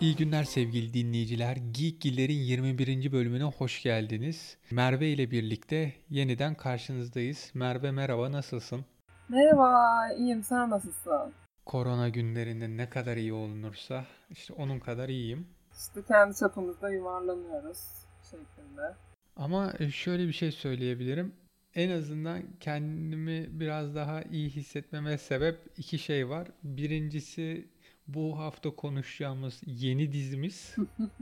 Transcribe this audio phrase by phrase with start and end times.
[0.00, 1.56] İyi günler sevgili dinleyiciler.
[1.56, 3.12] Geekgiller'in 21.
[3.12, 4.58] bölümüne hoş geldiniz.
[4.70, 7.50] Merve ile birlikte yeniden karşınızdayız.
[7.54, 8.84] Merve merhaba nasılsın?
[9.28, 10.42] Merhaba, iyiyim.
[10.42, 11.32] Sen nasılsın?
[11.66, 15.46] Korona günlerinde ne kadar iyi olunursa işte onun kadar iyiyim.
[15.78, 17.78] İşte kendi çapımızda yuvarlanıyoruz
[18.22, 18.94] şeklinde.
[19.36, 21.32] Ama e, şöyle bir şey söyleyebilirim.
[21.74, 26.48] En azından kendimi biraz daha iyi hissetmeme sebep iki şey var.
[26.62, 27.66] Birincisi
[28.08, 30.76] bu hafta konuşacağımız yeni dizimiz.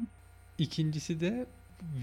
[0.59, 1.47] İkincisi de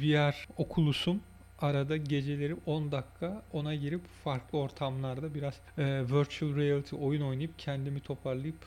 [0.04, 1.22] VR Oculus'um.
[1.62, 8.00] Arada geceleri 10 dakika ona girip farklı ortamlarda biraz e, virtual reality oyun oynayıp kendimi
[8.00, 8.66] toparlayıp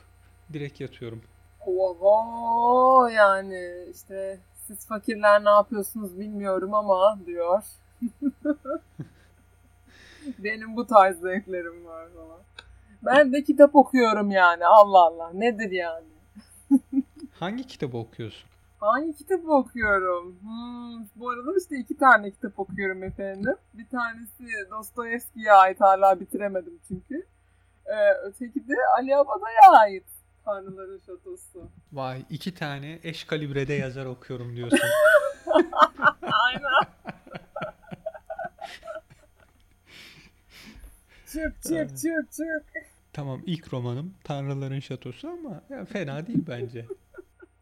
[0.52, 1.22] direkt yatıyorum.
[1.66, 7.62] Oho yani işte siz fakirler ne yapıyorsunuz bilmiyorum ama diyor.
[10.38, 12.40] Benim bu tarz zevklerim var falan.
[13.06, 16.06] Ben de kitap okuyorum yani Allah Allah nedir yani.
[17.40, 18.48] Hangi kitabı okuyorsun?
[18.80, 20.36] Hangi kitabı okuyorum?
[20.40, 23.54] Hmm, bu arada işte iki tane kitap okuyorum efendim.
[23.74, 27.26] Bir tanesi Dostoyevski'ye ait hala bitiremedim çünkü.
[27.86, 30.04] Ee, öteki de Ali Abada'ya ait
[30.44, 31.68] Tanrıların Şatosu.
[31.92, 34.78] Vay iki tane eş kalibrede yazar okuyorum diyorsun.
[36.22, 36.94] Aynen.
[41.26, 42.93] çık çık çık çık.
[43.14, 46.86] Tamam ilk romanım Tanrıların Şatosu ama ya fena değil bence.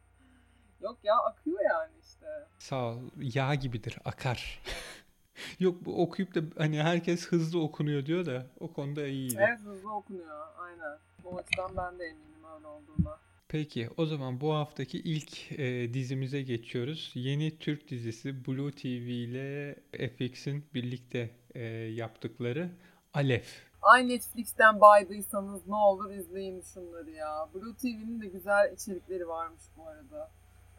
[0.81, 2.27] Yok ya akıyor yani işte.
[2.59, 2.99] Sağ ol.
[3.21, 4.61] Yağ gibidir, akar.
[5.61, 9.37] Yok bu okuyup da hani herkes hızlı okunuyor diyor da o konuda iyiydi.
[9.39, 10.99] Evet hızlı okunuyor aynen.
[11.25, 13.19] Bu açıdan ben de eminim öyle olduğuna.
[13.49, 17.11] Peki o zaman bu haftaki ilk e, dizimize geçiyoruz.
[17.15, 22.71] Yeni Türk dizisi Blue TV ile FX'in birlikte e, yaptıkları
[23.15, 23.72] Alef.
[23.83, 27.49] Ay Netflix'ten baydıysanız ne olur izleyin şunları ya.
[27.55, 30.31] Blue TV'nin de güzel içerikleri varmış bu arada.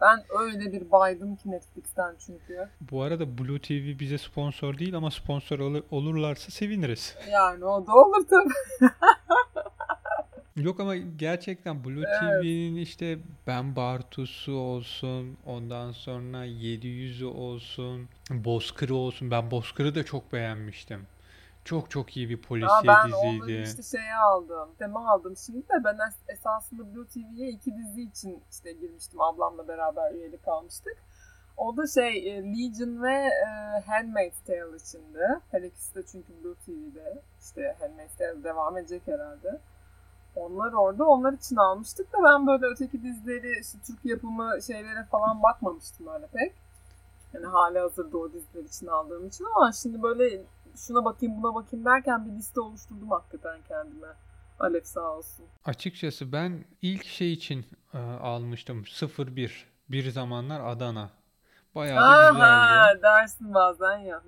[0.01, 2.69] Ben öyle bir baydım ki Netflix'ten çünkü.
[2.91, 7.15] Bu arada Blue TV bize sponsor değil ama sponsor ol- olurlarsa seviniriz.
[7.31, 8.89] Yani o da olur tabii.
[10.55, 12.19] Yok ama gerçekten Blue Evet.
[12.19, 13.17] TV'nin işte
[13.47, 19.31] Ben Bartu'su olsun, ondan sonra 700'ü olsun, Bozkır'ı olsun.
[19.31, 21.05] Ben Bozkır'ı da çok beğenmiştim.
[21.65, 23.61] Çok çok iyi bir polisiye ben diziydi.
[23.61, 24.69] işte şeye aldım.
[24.79, 25.37] Tema aldım.
[25.37, 29.21] Şimdi de ben es- esasında Blue TV'ye iki dizi için işte girmiştim.
[29.21, 30.97] Ablamla beraber üyelik almıştık.
[31.57, 33.47] O da şey e, Legion ve e,
[33.87, 35.39] Handmaid's Tale içindi.
[35.51, 37.21] Her ikisi de çünkü Blue TV'de.
[37.41, 39.59] İşte Handmaid's Tale devam edecek herhalde.
[40.35, 41.05] Onlar orada.
[41.05, 46.27] Onlar için almıştık da ben böyle öteki dizileri, işte Türk yapımı şeylere falan bakmamıştım öyle
[46.27, 46.53] pek.
[47.33, 50.41] Yani hali hazırda o diziler için aldığım için ama şimdi böyle
[50.75, 54.07] şuna bakayım buna bakayım derken bir liste oluşturdum hakikaten kendime.
[54.59, 55.45] Alev sağ olsun.
[55.65, 58.83] Açıkçası ben ilk şey için e, almıştım
[59.17, 61.09] 01 bir zamanlar Adana.
[61.75, 63.01] Bayağı da güzeldi.
[63.03, 64.23] Dersin bazen ya.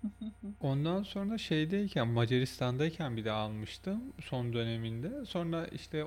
[0.60, 5.26] Ondan sonra şeydeyken Macaristan'dayken bir de almıştım son döneminde.
[5.26, 6.04] Sonra işte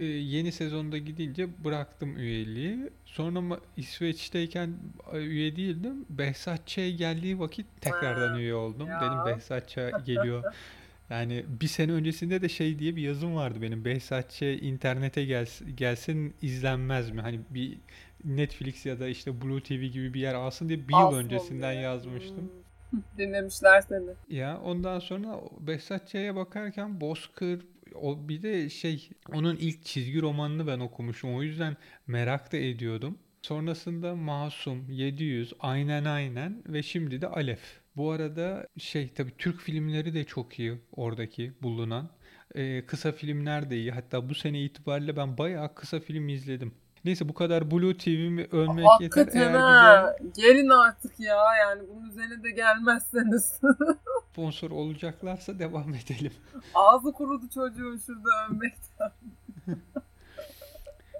[0.00, 2.90] e, yeni sezonda gidince bıraktım üyeliği.
[3.04, 4.74] Sonra İsveç'teyken
[5.12, 6.06] e, üye değildim.
[6.10, 6.76] Behzat Ç.
[6.76, 8.88] geldiği vakit tekrardan üye oldum.
[8.88, 9.00] ya.
[9.00, 9.76] Dedim Behzat Ç.
[10.06, 10.44] geliyor.
[11.10, 13.84] Yani bir sene öncesinde de şey diye bir yazım vardı benim.
[13.84, 14.42] Behzat Ç.
[14.42, 17.20] internete gelsin, gelsin izlenmez mi?
[17.20, 17.78] Hani bir
[18.24, 21.72] Netflix ya da işte Blue TV gibi bir yer alsın diye bir yıl Alsın öncesinden
[21.72, 21.82] diye.
[21.82, 22.50] yazmıştım.
[22.90, 23.00] Hmm.
[23.18, 24.10] Dinlemişler seni.
[24.38, 27.60] Ya ondan sonra Behzat Ç'ye bakarken Bozkır
[27.94, 31.34] o bir de şey onun ilk çizgi romanını ben okumuşum.
[31.34, 33.18] O yüzden merak da ediyordum.
[33.42, 37.80] Sonrasında Masum, 700, Aynen Aynen ve şimdi de Alef.
[37.96, 42.10] Bu arada şey tabii Türk filmleri de çok iyi oradaki bulunan.
[42.54, 43.90] Ee, kısa filmler de iyi.
[43.92, 46.74] Hatta bu sene itibariyle ben bayağı kısa film izledim.
[47.04, 48.84] Neyse bu kadar Blue TV'mi yeter.
[48.84, 50.16] Hakikaten Eğer ha.
[50.20, 53.60] bize Gelin artık ya yani bunun üzerine de gelmezseniz.
[54.32, 56.32] sponsor olacaklarsa devam edelim.
[56.74, 59.12] Ağzı kurudu çocuğun şurada övmekten.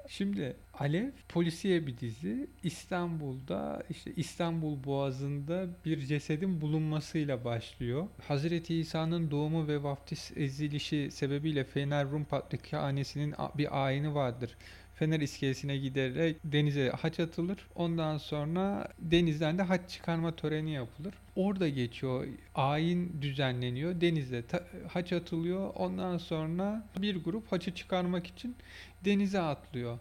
[0.08, 2.50] Şimdi Alev polisiye bir dizi.
[2.62, 8.06] İstanbul'da işte İstanbul Boğazı'nda bir cesedin bulunmasıyla başlıyor.
[8.28, 14.56] Hazreti İsa'nın doğumu ve vaftiz edilişi sebebiyle Fener Rum Patrikhanesi'nin bir ayini vardır.
[15.00, 17.58] Fener iskelesine giderek denize haç atılır.
[17.74, 21.14] Ondan sonra denizden de haç çıkarma töreni yapılır.
[21.36, 22.26] Orada geçiyor.
[22.54, 24.00] Ayin düzenleniyor.
[24.00, 24.44] Denizde
[24.88, 25.70] haç atılıyor.
[25.74, 28.56] Ondan sonra bir grup haçı çıkarmak için
[29.04, 29.98] denize atlıyor.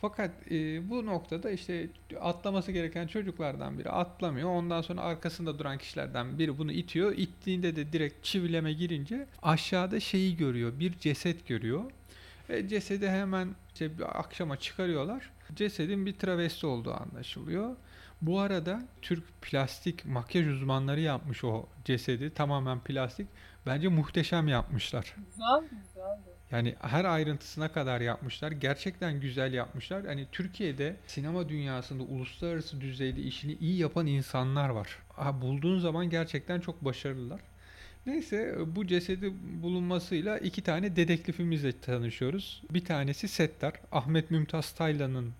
[0.00, 1.88] Fakat e, bu noktada işte
[2.20, 4.48] atlaması gereken çocuklardan biri atlamıyor.
[4.48, 7.12] Ondan sonra arkasında duran kişilerden biri bunu itiyor.
[7.16, 10.72] İttiğinde de direkt çivileme girince aşağıda şeyi görüyor.
[10.80, 11.84] Bir ceset görüyor.
[12.48, 15.30] E, cesedi hemen işte bir akşama çıkarıyorlar.
[15.54, 17.76] Cesedin bir travesti olduğu anlaşılıyor.
[18.22, 22.34] Bu arada Türk plastik makyaj uzmanları yapmış o cesedi.
[22.34, 23.28] Tamamen plastik.
[23.66, 25.14] Bence muhteşem yapmışlar.
[25.16, 26.32] Güzel, güzeldi.
[26.50, 28.52] Yani her ayrıntısına kadar yapmışlar.
[28.52, 30.06] Gerçekten güzel yapmışlar.
[30.06, 34.98] Hani Türkiye'de sinema dünyasında uluslararası düzeyde işini iyi yapan insanlar var.
[35.08, 37.40] Ha, bulduğun zaman gerçekten çok başarılılar.
[38.06, 39.32] Neyse bu cesedi
[39.62, 42.62] bulunmasıyla iki tane dedektifimizle tanışıyoruz.
[42.70, 43.74] Bir tanesi Settar.
[43.92, 45.32] Ahmet Mümtaz Taylan'ın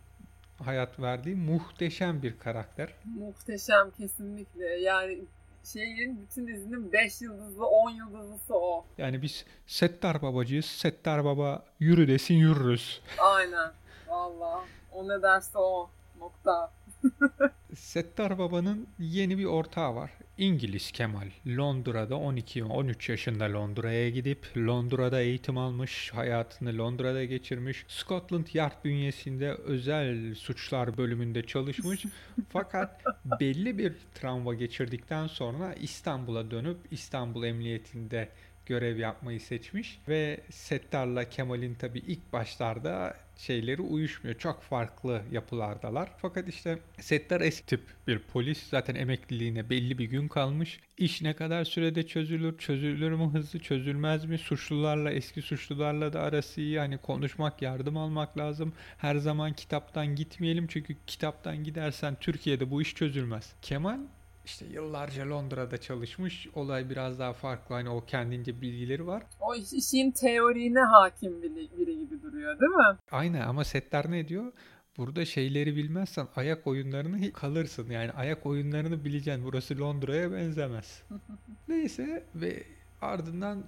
[0.64, 2.88] hayat verdiği muhteşem bir karakter.
[3.04, 4.66] Muhteşem kesinlikle.
[4.66, 5.18] Yani
[5.64, 8.84] şeyin bütün dizinin 5 yıldızlı 10 yıldızlısı o.
[8.98, 10.66] Yani biz Settar babacıyız.
[10.66, 13.00] Settar baba yürü desin yürürüz.
[13.18, 13.70] Aynen.
[14.08, 14.64] Valla.
[14.92, 15.90] O ne derse o.
[16.18, 16.72] Nokta.
[17.74, 20.10] Settar Baba'nın yeni bir ortağı var.
[20.38, 21.30] İngiliz Kemal.
[21.46, 27.84] Londra'da 12-13 yaşında Londra'ya gidip Londra'da eğitim almış, hayatını Londra'da geçirmiş.
[27.88, 32.04] Scotland Yard bünyesinde özel suçlar bölümünde çalışmış.
[32.48, 33.04] Fakat
[33.40, 38.28] belli bir travma geçirdikten sonra İstanbul'a dönüp İstanbul Emniyetinde
[38.66, 44.38] görev yapmayı seçmiş ve Settar'la Kemal'in tabi ilk başlarda şeyleri uyuşmuyor.
[44.38, 46.10] Çok farklı yapılardalar.
[46.18, 48.68] Fakat işte Settar eski tip bir polis.
[48.70, 50.80] Zaten emekliliğine belli bir gün kalmış.
[50.98, 52.58] İş ne kadar sürede çözülür?
[52.58, 53.58] Çözülür mü hızlı?
[53.58, 54.38] Çözülmez mi?
[54.38, 56.78] Suçlularla, eski suçlularla da arası iyi.
[56.78, 58.72] Hani konuşmak, yardım almak lazım.
[58.98, 60.66] Her zaman kitaptan gitmeyelim.
[60.66, 63.52] Çünkü kitaptan gidersen Türkiye'de bu iş çözülmez.
[63.62, 63.98] Kemal
[64.44, 66.48] işte yıllarca Londra'da çalışmış.
[66.54, 67.74] Olay biraz daha farklı.
[67.74, 69.22] Hani o kendince bilgileri var.
[69.40, 72.98] O iş- işin teoriğine hakim biri, biri gibi duruyor değil mi?
[73.10, 74.52] Aynen ama setler ne diyor?
[74.96, 77.90] Burada şeyleri bilmezsen ayak oyunlarını kalırsın.
[77.90, 79.44] Yani ayak oyunlarını bileceksin.
[79.44, 81.02] Burası Londra'ya benzemez.
[81.68, 82.62] Neyse ve
[83.00, 83.64] ardından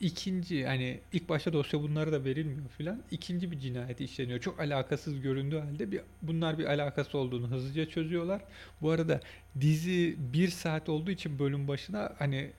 [0.00, 3.02] ikinci hani ilk başta dosya bunlara da verilmiyor filan.
[3.10, 4.40] İkinci bir cinayet işleniyor.
[4.40, 8.40] Çok alakasız göründüğü halde bir bunlar bir alakası olduğunu hızlıca çözüyorlar.
[8.82, 9.20] Bu arada
[9.60, 12.50] dizi bir saat olduğu için bölüm başına hani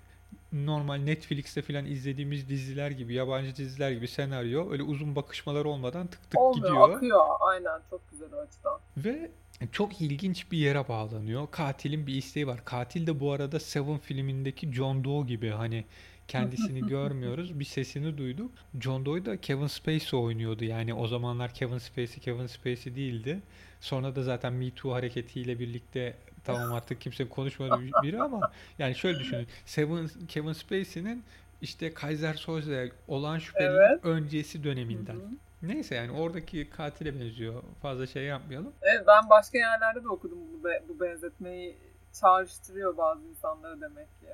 [0.53, 6.31] normal Netflix'te filan izlediğimiz diziler gibi, yabancı diziler gibi senaryo öyle uzun bakışmalar olmadan tık
[6.31, 6.95] tık Olmuyor, gidiyor.
[6.95, 7.25] akıyor.
[7.39, 8.79] Aynen çok güzel o açıdan.
[8.97, 9.31] Ve
[9.71, 11.47] çok ilginç bir yere bağlanıyor.
[11.51, 12.65] Katilin bir isteği var.
[12.65, 15.85] Katil de bu arada Seven filmindeki John Doe gibi hani
[16.29, 17.59] kendisini görmüyoruz.
[17.59, 18.51] Bir sesini duyduk.
[18.81, 20.63] John Doe da Kevin Spacey oynuyordu.
[20.63, 23.39] Yani o zamanlar Kevin Spacey Kevin Spacey değildi.
[23.81, 28.95] Sonra da zaten Me Too hareketiyle birlikte tamam artık kimse konuşmadı bir- biri ama yani
[28.95, 29.47] şöyle düşünün.
[29.65, 31.23] Seven, Kevin Spacey'nin
[31.61, 34.05] işte Kaiser Soze olan şüpheli Evet.
[34.05, 35.13] öncesi döneminden.
[35.13, 35.29] Hı hı.
[35.63, 37.63] Neyse yani oradaki katile benziyor.
[37.81, 38.71] Fazla şey yapmayalım.
[38.81, 41.75] Evet ben başka yerlerde de okudum bu, be- bu benzetmeyi
[42.21, 44.27] çağrıştırıyor bazı insanlara demek ki.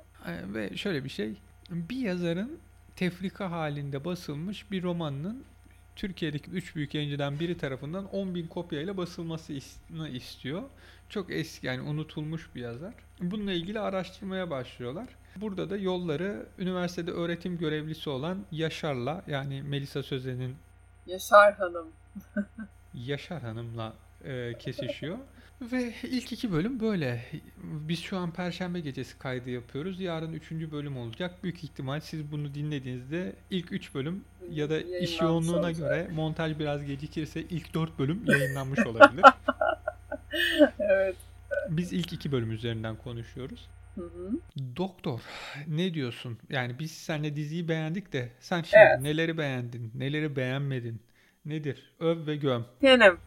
[0.53, 1.33] Ve şöyle bir şey.
[1.69, 2.59] Bir yazarın
[2.95, 5.43] tefrika halinde basılmış bir romanının
[5.95, 10.63] Türkiye'deki üç büyük yayıncıdan biri tarafından 10 bin kopyayla basılmasını istiyor.
[11.09, 12.93] Çok eski yani unutulmuş bir yazar.
[13.21, 15.07] Bununla ilgili araştırmaya başlıyorlar.
[15.35, 20.55] Burada da yolları üniversitede öğretim görevlisi olan Yaşar'la yani Melisa Sözen'in
[21.07, 21.87] Yaşar Hanım.
[22.93, 25.17] Yaşar Hanım'la e, kesişiyor.
[25.61, 27.21] Ve ilk iki bölüm böyle.
[27.63, 30.01] Biz şu an Perşembe gecesi kaydı yapıyoruz.
[30.01, 31.43] Yarın üçüncü bölüm olacak.
[31.43, 36.85] Büyük ihtimal siz bunu dinlediğinizde ilk üç bölüm ya da iş yoğunluğuna göre montaj biraz
[36.85, 39.25] gecikirse ilk dört bölüm yayınlanmış olabilir.
[40.79, 41.15] evet.
[41.69, 43.69] Biz ilk iki bölüm üzerinden konuşuyoruz.
[43.95, 44.31] Hı hı.
[44.75, 45.19] Doktor
[45.67, 46.37] ne diyorsun?
[46.49, 49.01] Yani biz seninle diziyi beğendik de sen şimdi Evet.
[49.01, 51.01] neleri beğendin, neleri beğenmedin?
[51.45, 51.95] Nedir?
[51.99, 52.65] Öv ve göm.
[52.83, 53.17] Benim.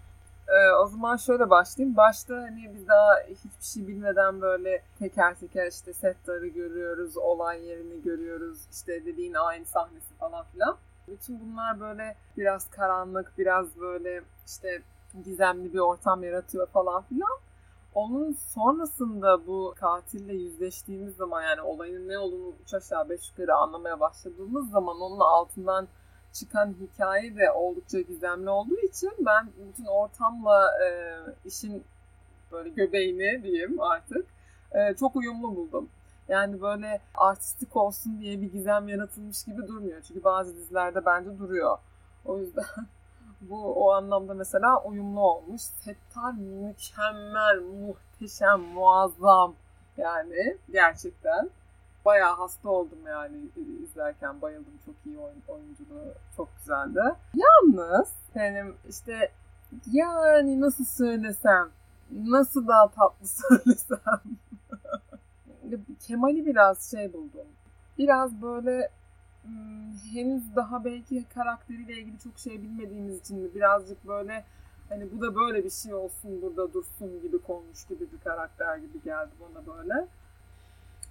[0.49, 1.97] Ee, o zaman şöyle başlayayım.
[1.97, 8.03] Başta hani biz daha hiçbir şey bilmeden böyle teker teker işte setleri görüyoruz, olay yerini
[8.03, 10.77] görüyoruz, işte dediğin aynı sahnesi falan filan.
[11.09, 14.83] Bütün bunlar böyle biraz karanlık, biraz böyle işte
[15.25, 17.39] gizemli bir ortam yaratıyor falan filan.
[17.95, 24.01] Onun sonrasında bu katille yüzleştiğimiz zaman yani olayın ne olduğunu üç aşağı beş yukarı anlamaya
[24.01, 25.89] başladığımız zaman onun altından
[26.39, 30.89] çıkan hikaye de oldukça gizemli olduğu için ben bütün ortamla e,
[31.45, 31.85] işin
[32.53, 34.27] böyle göbeğini diyeyim artık
[34.73, 35.89] e, çok uyumlu buldum.
[36.29, 40.03] Yani böyle artistik olsun diye bir gizem yaratılmış gibi durmuyor.
[40.03, 41.79] Çünkü bazı dizilerde bence duruyor.
[42.25, 42.65] O yüzden
[43.41, 45.63] bu o anlamda mesela uyumlu olmuş.
[45.63, 49.55] Settar mükemmel, muhteşem, muazzam
[49.97, 51.51] yani gerçekten.
[52.09, 53.37] Bayağı hasta oldum yani
[53.83, 54.73] izlerken bayıldım.
[54.87, 57.01] Çok iyi oyun, oyunculuğu çok güzeldi.
[57.35, 59.33] Yalnız benim işte
[59.93, 61.69] yani nasıl söylesem,
[62.11, 64.21] nasıl daha tatlı söylesem.
[66.07, 67.47] Kemal'i biraz şey buldum.
[67.99, 68.91] Biraz böyle
[69.43, 74.45] hmm, henüz daha belki karakteriyle ilgili çok şey bilmediğimiz için mi birazcık böyle
[74.89, 79.03] hani bu da böyle bir şey olsun burada dursun gibi konmuş gibi bir karakter gibi
[79.05, 80.09] geldi bana böyle.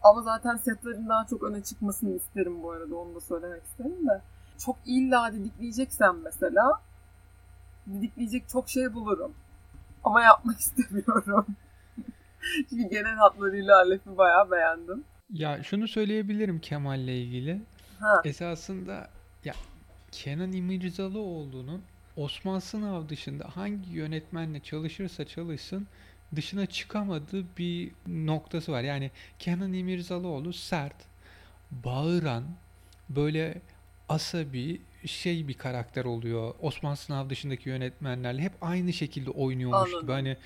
[0.03, 4.21] Ama zaten setlerin daha çok öne çıkmasını isterim bu arada onu da söylemek isterim de.
[4.57, 6.81] Çok illa didikleyeceksem mesela
[7.93, 9.33] didikleyecek çok şey bulurum.
[10.03, 11.45] Ama yapmak istemiyorum.
[12.69, 15.03] Çünkü genel hatlarıyla Alef'i bayağı beğendim.
[15.29, 17.61] Ya şunu söyleyebilirim Kemal'le ilgili.
[17.99, 18.21] Ha.
[18.25, 19.09] Esasında
[19.45, 19.53] ya
[20.11, 21.81] Kenan İmirzalıoğlu'nun
[22.15, 25.87] Osman Sınav dışında hangi yönetmenle çalışırsa çalışsın
[26.35, 28.81] dışına çıkamadığı bir noktası var.
[28.81, 30.95] Yani Kenan İmirzalıoğlu sert,
[31.71, 32.43] bağıran,
[33.09, 33.61] böyle
[34.09, 36.53] asabi şey bir karakter oluyor.
[36.61, 39.97] Osman Sınav dışındaki yönetmenlerle hep aynı şekilde oynuyormuş gibi.
[39.97, 40.13] Anladım.
[40.13, 40.37] Hani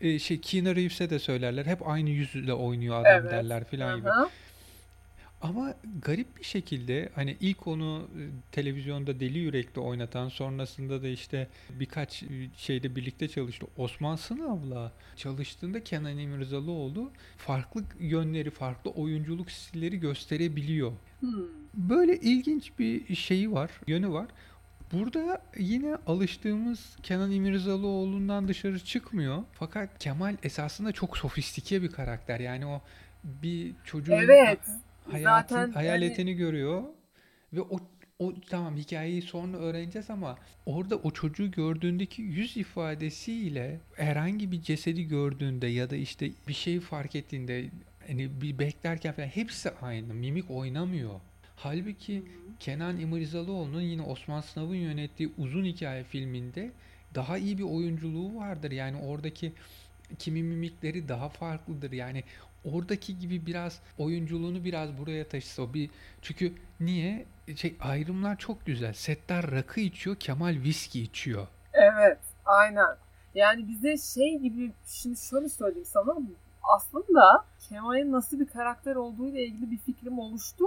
[0.00, 1.66] e, şey Keanu Reeves'e de söylerler.
[1.66, 3.30] Hep aynı yüzle oynuyor adam Evet.
[3.30, 4.08] derler filan gibi.
[5.42, 11.48] Ama garip bir şekilde hani ilk onu e, televizyonda Deli Yürek'te oynatan sonrasında da işte
[11.70, 13.66] birkaç e, şeyde birlikte çalıştı.
[13.76, 20.92] Osman Sınav'la çalıştığında Kenan İmirzalıoğlu farklı yönleri, farklı oyunculuk stilleri gösterebiliyor.
[21.20, 21.30] Hmm.
[21.74, 24.26] Böyle ilginç bir şeyi var, yönü var.
[24.92, 29.44] Burada yine alıştığımız Kenan İmirzalıoğlu'ndan dışarı çıkmıyor.
[29.52, 32.40] Fakat Kemal esasında çok sofistike bir karakter.
[32.40, 32.82] Yani o
[33.24, 34.58] bir çocuğun Evet.
[35.04, 36.82] Hayatın Zaten hayaletini görüyor
[37.52, 37.78] ve o
[38.18, 45.08] o tamam hikayeyi sonra öğreneceğiz ama orada o çocuğu gördüğündeki yüz ifadesiyle herhangi bir cesedi
[45.08, 47.70] gördüğünde ya da işte bir şey fark ettiğinde
[48.06, 50.14] hani bir beklerken falan hepsi aynı.
[50.14, 51.20] Mimik oynamıyor.
[51.56, 52.22] Halbuki
[52.60, 56.70] Kenan İmirzalıoğlu'nun yine Osman Sınav'ın yönettiği uzun hikaye filminde
[57.14, 58.70] daha iyi bir oyunculuğu vardır.
[58.70, 59.52] Yani oradaki
[60.18, 61.92] kimi mimikleri daha farklıdır.
[61.92, 62.24] Yani
[62.64, 65.90] oradaki gibi biraz oyunculuğunu biraz buraya taşısa o bir
[66.22, 67.26] çünkü niye
[67.56, 68.92] şey ayrımlar çok güzel.
[68.92, 71.46] Settar rakı içiyor, Kemal viski içiyor.
[71.72, 72.96] Evet, aynen.
[73.34, 76.16] Yani bize şey gibi, şimdi şöyle söyleyeyim sana,
[76.62, 80.64] aslında Kemal'in nasıl bir karakter olduğu ile ilgili bir fikrim oluştu.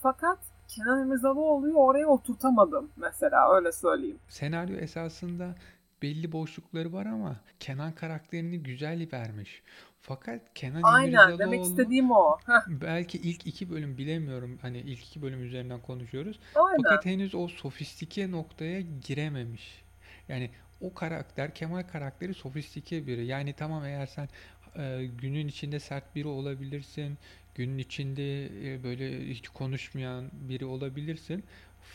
[0.00, 4.18] Fakat Kenan İmirzalıoğlu'yu oraya oturtamadım mesela, öyle söyleyeyim.
[4.28, 5.54] Senaryo esasında
[6.02, 9.62] belli boşlukları var ama Kenan karakterini güzel vermiş.
[10.02, 12.38] Fakat Kenan Aynen, demek istediğim o.
[12.46, 14.58] Heh, belki ilk iki bölüm bilemiyorum.
[14.62, 16.40] Hani ilk iki bölüm üzerinden konuşuyoruz.
[16.54, 16.82] aynen.
[16.82, 19.82] Fakat henüz o sofistike noktaya girememiş.
[20.28, 23.26] Yani o karakter, Kemal karakteri sofistike biri.
[23.26, 24.28] Yani tamam eğer sen
[24.76, 27.18] e, günün içinde sert biri olabilirsin.
[27.54, 31.44] Günün içinde e, böyle hiç konuşmayan biri olabilirsin.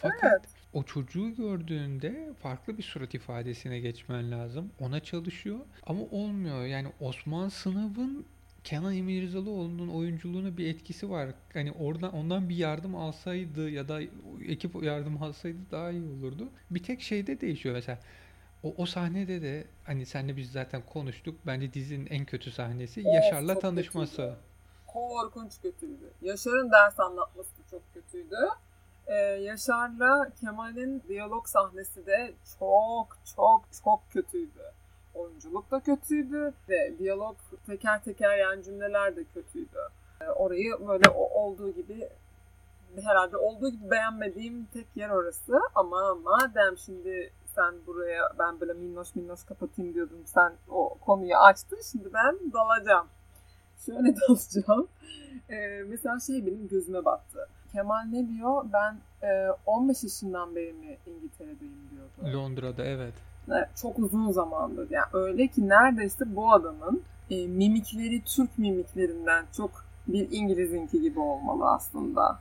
[0.02, 0.57] Fakat Evet.
[0.78, 4.72] O çocuğu gördüğünde farklı bir surat ifadesine geçmen lazım.
[4.80, 6.66] Ona çalışıyor ama olmuyor.
[6.66, 8.26] Yani Osman Sınav'ın
[8.64, 11.30] Kenan İmirzalıoğlu'nun oyunculuğuna bir etkisi var.
[11.54, 14.02] Hani oradan ondan bir yardım alsaydı ya da
[14.48, 16.50] ekip yardım alsaydı daha iyi olurdu.
[16.72, 18.00] Bir tek şeyde değişiyor mesela.
[18.64, 21.36] O, o sahnede de hani senle biz zaten konuştuk.
[21.46, 24.16] Bence dizinin en kötü sahnesi Of, Yaşar'la tanışması.
[24.16, 24.36] kötüydü.
[24.88, 26.14] Korkunç kötüydü.
[26.22, 28.36] Yaşar'ın ders anlatması çok kötüydü.
[29.08, 34.62] Ee, Yaşar'la Kemal'in diyalog sahnesi de çok çok çok kötüydü.
[35.16, 37.38] Oyunculuk da kötüydü ve diyalog
[37.68, 39.80] teker teker yani cümleler de kötüydü.
[40.22, 42.10] Ee, orayı böyle olduğu gibi
[43.04, 45.60] herhalde olduğu gibi beğenmediğim tek yer orası.
[45.76, 50.22] Ama madem şimdi sen buraya ben böyle minnoş minnoş kapatayım diyordum.
[50.26, 51.80] Sen o konuyu açtın.
[51.92, 53.08] Şimdi ben dalacağım.
[53.86, 54.88] Şöyle dalacağım.
[55.50, 57.48] Ee, mesela şey benim gözüme battı.
[57.78, 58.66] Kemal ne diyor?
[58.74, 62.38] Ben e, 15 yaşından beri mi İngiltere'deyim diyordu.
[62.38, 63.14] Londra'da evet.
[63.52, 64.88] Evet, çok uzun zamandır.
[64.90, 69.72] Yani öyle ki neredeyse bu adamın e, mimikleri Türk mimiklerinden çok
[70.08, 72.40] bir İngiliz'inki gibi olmalı aslında.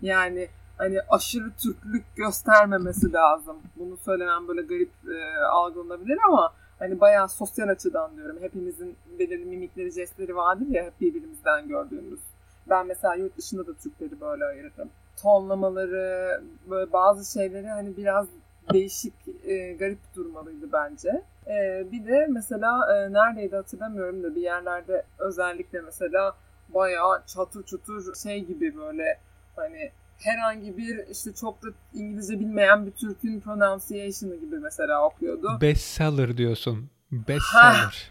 [0.00, 0.48] Yani
[0.78, 3.56] hani aşırı Türklük göstermemesi lazım.
[3.76, 8.38] Bunu söylemem böyle garip e, algılanabilir ama hani bayağı sosyal açıdan diyorum.
[8.40, 12.20] Hepimizin belirli mimikleri, jestleri vardır ya hep birbirimizden gördüğümüz.
[12.68, 14.88] Ben mesela yurt dışında da Türkleri böyle ayırırım.
[15.22, 18.26] Tonlamaları, böyle bazı şeyleri hani biraz
[18.72, 19.14] değişik,
[19.44, 21.22] e, garip durmalıydı bence.
[21.46, 26.36] E, bir de mesela e, neredeydi hatırlamıyorum da bir yerlerde özellikle mesela
[26.68, 29.18] bayağı çatır çutur şey gibi böyle
[29.56, 35.58] hani herhangi bir işte çok da İngilizce bilmeyen bir Türk'ün pronunciation'ı gibi mesela okuyordu.
[35.60, 36.90] Bestseller diyorsun.
[37.12, 38.10] Bestseller.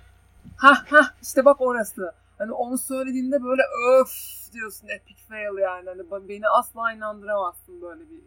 [0.58, 2.14] Ha ha işte bak orası.
[2.38, 3.62] Hani onu söylediğinde böyle
[4.02, 5.90] öf diyorsun epic fail yani.
[5.90, 8.22] Hani beni asla inandıramazsın böyle bir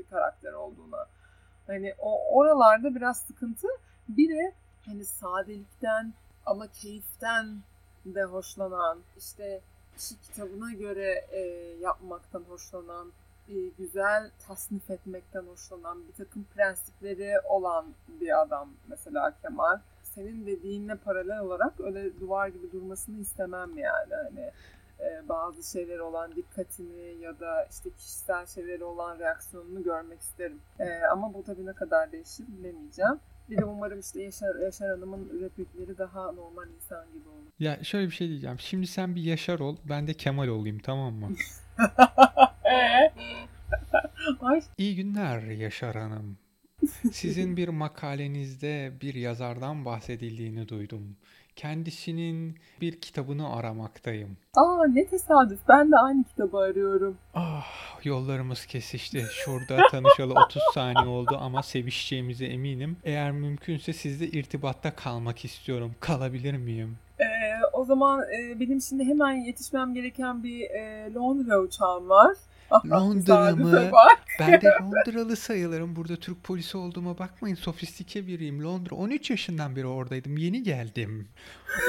[0.00, 1.06] e, karakter olduğuna.
[1.66, 3.68] Hani o oralarda biraz sıkıntı.
[4.08, 4.54] Bir de
[4.86, 6.14] hani sadelikten
[6.46, 7.58] ama keyiften
[8.04, 9.60] de hoşlanan işte
[9.96, 11.40] işi kitabına göre e,
[11.80, 13.12] yapmaktan hoşlanan
[13.48, 17.86] e, güzel tasnif etmekten hoşlanan, bir takım prensipleri olan
[18.20, 19.78] bir adam mesela Kemal.
[20.02, 24.14] Senin dediğinle paralel olarak öyle duvar gibi durmasını istemem yani.
[24.14, 24.50] Hani
[25.00, 30.60] e, bazı şeyleri olan dikkatini ya da işte kişisel şeyleri olan reaksiyonunu görmek isterim.
[30.78, 33.20] E, ama bu tabii ne kadar değişir bilemeyeceğim.
[33.50, 37.46] Bir de umarım işte Yaşar, Yaşar Hanım'ın replikleri daha normal insan gibi olur.
[37.58, 38.58] Ya şöyle bir şey diyeceğim.
[38.58, 41.28] Şimdi sen bir Yaşar ol, ben de Kemal olayım tamam mı?
[44.78, 46.38] İyi günler Yaşar Hanım.
[47.12, 51.16] Sizin bir makalenizde bir yazardan bahsedildiğini duydum.
[51.56, 54.36] Kendisinin bir kitabını aramaktayım.
[54.56, 55.60] Aa ne tesadüf.
[55.68, 57.16] Ben de aynı kitabı arıyorum.
[57.34, 57.66] Ah
[58.04, 59.24] yollarımız kesişti.
[59.32, 62.96] Şurada tanışalı 30 saniye oldu ama sevişeceğimize eminim.
[63.04, 65.94] Eğer mümkünse sizle irtibatta kalmak istiyorum.
[66.00, 66.96] Kalabilir miyim?
[67.20, 67.24] Ee,
[67.72, 72.36] o zaman e, benim şimdi hemen yetişmem gereken bir e, Londra uçağım var.
[72.90, 73.90] Londra mı?
[74.40, 75.96] Ben de Londralı sayılırım.
[75.96, 77.54] Burada Türk polisi olduğuma bakmayın.
[77.54, 78.64] Sofistike biriyim.
[78.64, 78.94] Londra.
[78.94, 80.36] 13 yaşından beri oradaydım.
[80.36, 81.28] Yeni geldim.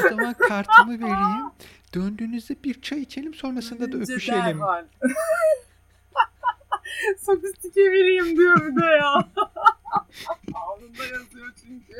[0.06, 1.52] O zaman kartımı vereyim.
[1.94, 3.34] Döndüğünüzde bir çay içelim.
[3.34, 4.60] Sonrasında da öpüşelim.
[7.20, 9.14] Sofistike biriyim diyor bir de ya.
[10.54, 11.94] Alnında yazıyor çünkü.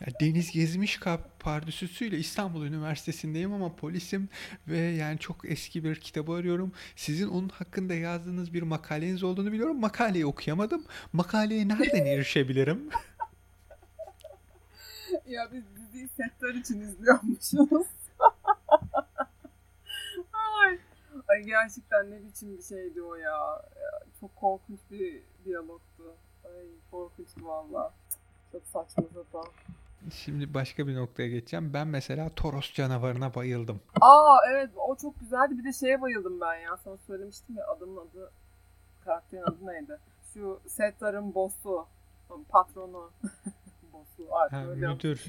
[0.00, 4.28] Ya Deniz Gezmiş kap pardüsüsüyle İstanbul Üniversitesi'ndeyim ama polisim
[4.68, 6.72] ve yani çok eski bir kitabı arıyorum.
[6.96, 9.80] Sizin onun hakkında yazdığınız bir makaleniz olduğunu biliyorum.
[9.80, 10.84] Makaleyi okuyamadım.
[11.12, 12.88] Makaleye nereden erişebilirim?
[15.26, 17.52] Ya biz diziyi setler için izliyormuşuz.
[20.32, 20.78] Ay.
[21.28, 23.30] Ay gerçekten ne biçim bir şeydi o ya.
[23.82, 26.16] ya çok korkunç bir diyalogtu.
[26.44, 27.94] Ay korkunçtu valla.
[28.52, 29.44] Çok saçma sapan.
[30.12, 31.70] Şimdi başka bir noktaya geçeceğim.
[31.74, 33.80] Ben mesela Toros canavarına bayıldım.
[34.00, 35.58] Aa evet o çok güzeldi.
[35.58, 36.76] Bir de şeye bayıldım ben ya.
[36.76, 38.30] Sana söylemiştim ya adamın adı
[39.04, 39.98] karakterin adı neydi?
[40.34, 41.86] Şu Settar'ın boss'u.
[42.48, 43.10] Patronu.
[43.92, 44.34] boss'u.
[44.34, 45.26] Artık Ha, öyle müdür.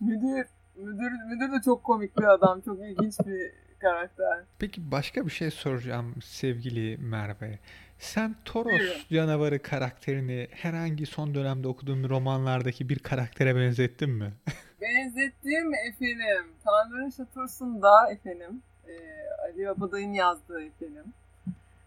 [0.00, 0.46] Müdür.
[0.76, 2.60] Müdür, müdür de çok komik bir adam.
[2.60, 4.38] Çok ilginç bir karakter.
[4.58, 7.58] Peki başka bir şey soracağım sevgili Merve.
[7.98, 8.96] Sen Toros Buyurun.
[9.12, 14.32] canavarı karakterini herhangi son dönemde okuduğun romanlardaki bir karaktere benzettin mi?
[14.80, 16.46] Benzettiğim efendim.
[16.64, 18.62] Tanrı'nın Şatosu'nda efendim.
[18.88, 18.92] E,
[19.44, 21.04] Ali Abaday'ın yazdığı efendim.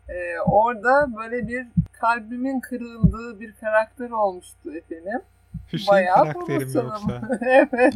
[0.09, 5.21] E, orada böyle bir kalbimin kırıldığı bir karakter olmuştu efendim.
[5.73, 7.21] Hüseyin Bayağı karakterim Toros yoksa.
[7.45, 7.93] evet.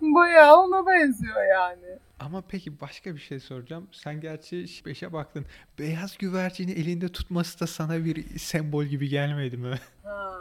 [0.00, 1.98] Bayağı ona benziyor yani.
[2.20, 3.88] Ama peki başka bir şey soracağım.
[3.92, 5.46] Sen gerçi 5'e baktın.
[5.78, 9.74] Beyaz güvercini elinde tutması da sana bir sembol gibi gelmedi mi?
[10.04, 10.32] Ha,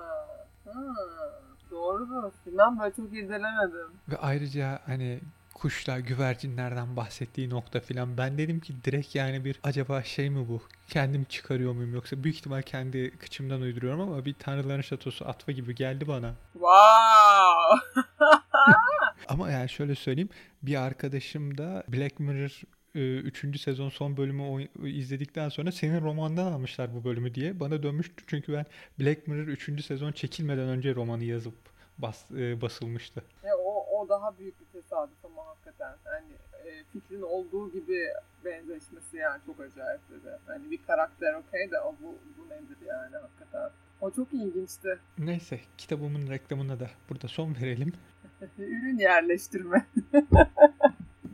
[0.65, 1.41] ha.
[1.71, 2.31] Doğrudur.
[2.45, 3.87] Bilmem böyle çok irdelemedim.
[4.09, 5.19] Ve ayrıca hani
[5.53, 8.17] kuşlar, güvercinlerden bahsettiği nokta filan.
[8.17, 10.61] Ben dedim ki direkt yani bir acaba şey mi bu?
[10.87, 15.75] Kendim çıkarıyor muyum yoksa büyük ihtimal kendi kıçımdan uyduruyorum ama bir Tanrıların Şatosu atma gibi
[15.75, 16.33] geldi bana.
[16.53, 18.01] Wow.
[19.27, 20.29] Ama yani şöyle söyleyeyim.
[20.61, 22.61] Bir arkadaşım da Black Mirror
[22.95, 23.61] 3.
[23.61, 28.23] sezon son bölümü izledikten sonra senin romandan almışlar bu bölümü diye bana dönmüştü.
[28.27, 28.65] Çünkü ben
[28.99, 29.85] Black Mirror 3.
[29.85, 31.55] sezon çekilmeden önce romanı yazıp
[31.97, 33.23] bas, e, basılmıştı.
[33.43, 35.95] E, o, o daha büyük bir tesadüf ama hakikaten.
[36.03, 36.33] Hani
[36.65, 38.07] e, fikrin olduğu gibi
[38.45, 40.37] benzeşmesi yani çok acayip dedi.
[40.45, 43.69] Hani bir karakter okey de o bu, bu nedir yani hakikaten.
[44.01, 44.99] O çok ilginçti.
[45.17, 47.93] Neyse kitabımın reklamına da burada son verelim.
[48.57, 49.85] Ürün yerleştirme.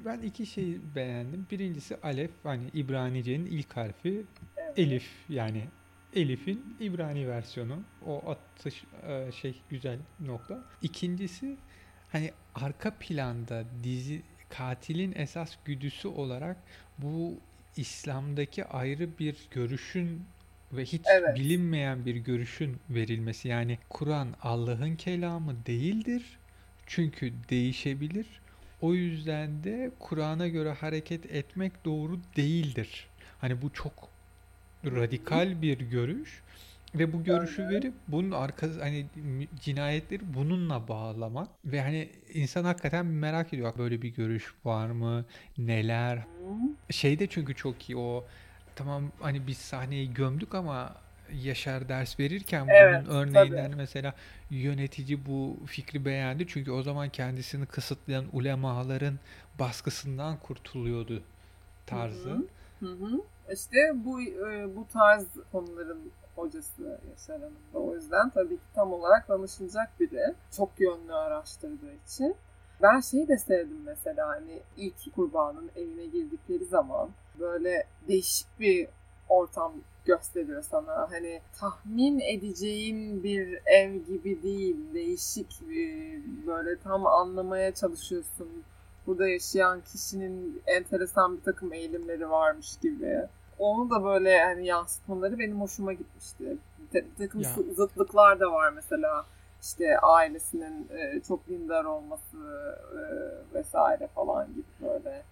[0.06, 1.48] Ben iki şeyi beğendim.
[1.52, 4.26] Birincisi Alef hani İbranice'nin ilk harfi
[4.58, 4.80] Evet.
[4.80, 5.64] Elif yani
[6.14, 7.80] Elif'in İbrani versiyonu.
[8.06, 10.64] O atış e, şey güzel nokta.
[10.82, 11.58] İkincisi
[12.12, 16.58] hani arka planda dizi katilin esas güdüsü olarak
[16.98, 17.34] bu
[17.78, 20.24] İslam'daki ayrı bir görüşün
[20.74, 21.36] ve hiç Evet.
[21.36, 23.48] bilinmeyen bir görüşün verilmesi.
[23.48, 26.40] Yani Kur'an Allah'ın kelamı değildir.
[26.88, 28.28] Çünkü değişebilir.
[28.82, 33.08] O yüzden de Kur'an'a göre hareket etmek doğru değildir.
[33.42, 34.10] Hani bu çok
[34.86, 36.42] radikal bir görüş
[36.96, 39.06] ve bu görüşü verip bunun arkası hani
[39.62, 45.26] cinayetleri bununla bağlamak ve hani insan hakikaten merak ediyor böyle bir görüş var mı
[45.58, 46.20] neler
[46.90, 48.26] şeyde çünkü çok iyi o
[48.76, 50.96] tamam hani biz sahneyi gömdük ama
[51.34, 54.14] Yaşar ders verirken Evet, bunun örneğinden mesela
[54.50, 59.20] yönetici bu fikri beğendi çünkü o zaman kendisini kısıtlayan ulemaların
[59.60, 61.24] baskısından kurtuluyordu
[61.86, 62.30] tarzı.
[62.30, 62.48] Hı hı.
[62.80, 63.22] Hı hı.
[63.54, 67.80] İşte bu e, bu tarz konuların hocası Yaşar Hanım da.
[67.80, 70.34] O yüzden tabii ki tam olarak danışılacak biri.
[70.58, 72.36] Çok yönlü araştırdığı için.
[72.82, 77.10] Ben şeyi de sevdim mesela hani ilk kurbanın evine girdikleri zaman
[77.42, 78.88] böyle değişik bir
[79.30, 79.74] ortam
[80.06, 81.12] gösteriyor sana.
[81.12, 84.78] Hani tahmin edeceğin bir ev gibi değil.
[84.94, 88.64] Değişik bir böyle tam anlamaya çalışıyorsun.
[89.08, 93.22] Burada yaşayan kişinin enteresan bir takım eğilimleri varmış gibi.
[93.60, 96.58] Onu da böyle hani yansıtmaları benim hoşuma gitmişti.
[96.94, 97.50] Bir takım Ya.
[97.76, 99.26] zıtlıklar da var mesela.
[99.62, 102.38] İşte ailesinin e, çok dindar olması
[102.94, 103.00] e,
[103.54, 105.24] vesaire falan gibi böyle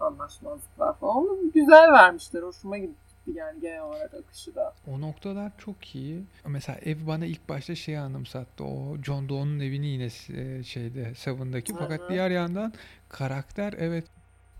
[0.00, 1.16] anlaşmazlıklar falan.
[1.16, 2.42] Onu güzel vermişler.
[2.42, 4.74] Hoşuma gitti yani genel olarak akışı da.
[4.86, 6.24] O noktalar çok iyi.
[6.46, 8.64] Mesela ev bana ilk başta şeyi anımsattı.
[8.64, 11.74] O John Donne'un evini yine e, şeyde Seven'daki.
[11.74, 12.72] Hı Fakat diğer yandan
[13.08, 14.04] karakter evet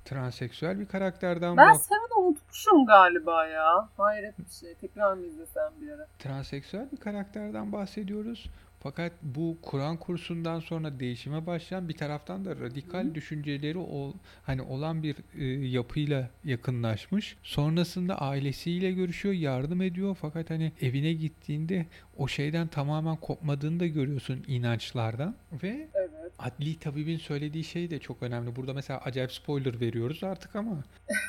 [0.05, 1.81] transseksüel bir karakterden Ben bak.
[1.81, 3.89] Seven'ı unutmuşum galiba ya.
[3.97, 4.75] Hayret bir şey.
[4.75, 6.07] Tekrar mı izlesem bir ara?
[6.19, 8.51] Transseksüel bir karakterden bahsediyoruz.
[8.81, 14.13] Fakat bu Kur'an kursundan sonra değişime başlayan bir taraftan da radikal Hı düşünceleri ol,
[14.43, 17.37] hani olan bir e, yapıyla yakınlaşmış.
[17.43, 20.17] Sonrasında ailesiyle görüşüyor, yardım ediyor.
[20.21, 21.87] Fakat hani evine gittiğinde
[22.17, 26.33] o şeyden tamamen kopmadığını da görüyorsun inançlardan ve Evet.
[26.39, 28.57] adli tabibin söylediği şey de çok önemli.
[28.57, 30.85] Burada mesela acayip spoiler veriyoruz artık ama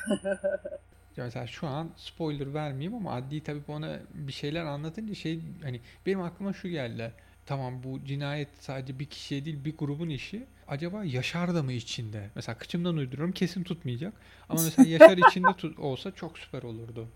[1.17, 6.21] mesela şu an spoiler vermeyeyim ama adli tabip ona bir şeyler anlatınca şey hani benim
[6.21, 7.12] aklıma şu geldi.
[7.49, 10.47] Tamam bu cinayet sadece bir kişiye değil bir grubun işi.
[10.67, 12.29] Acaba Yaşar da mı içinde?
[12.35, 14.13] Mesela kıçımdan uyduruyorum kesin tutmayacak.
[14.49, 17.07] Ama mesela Yaşar içinde tut- olsa çok süper olurdu.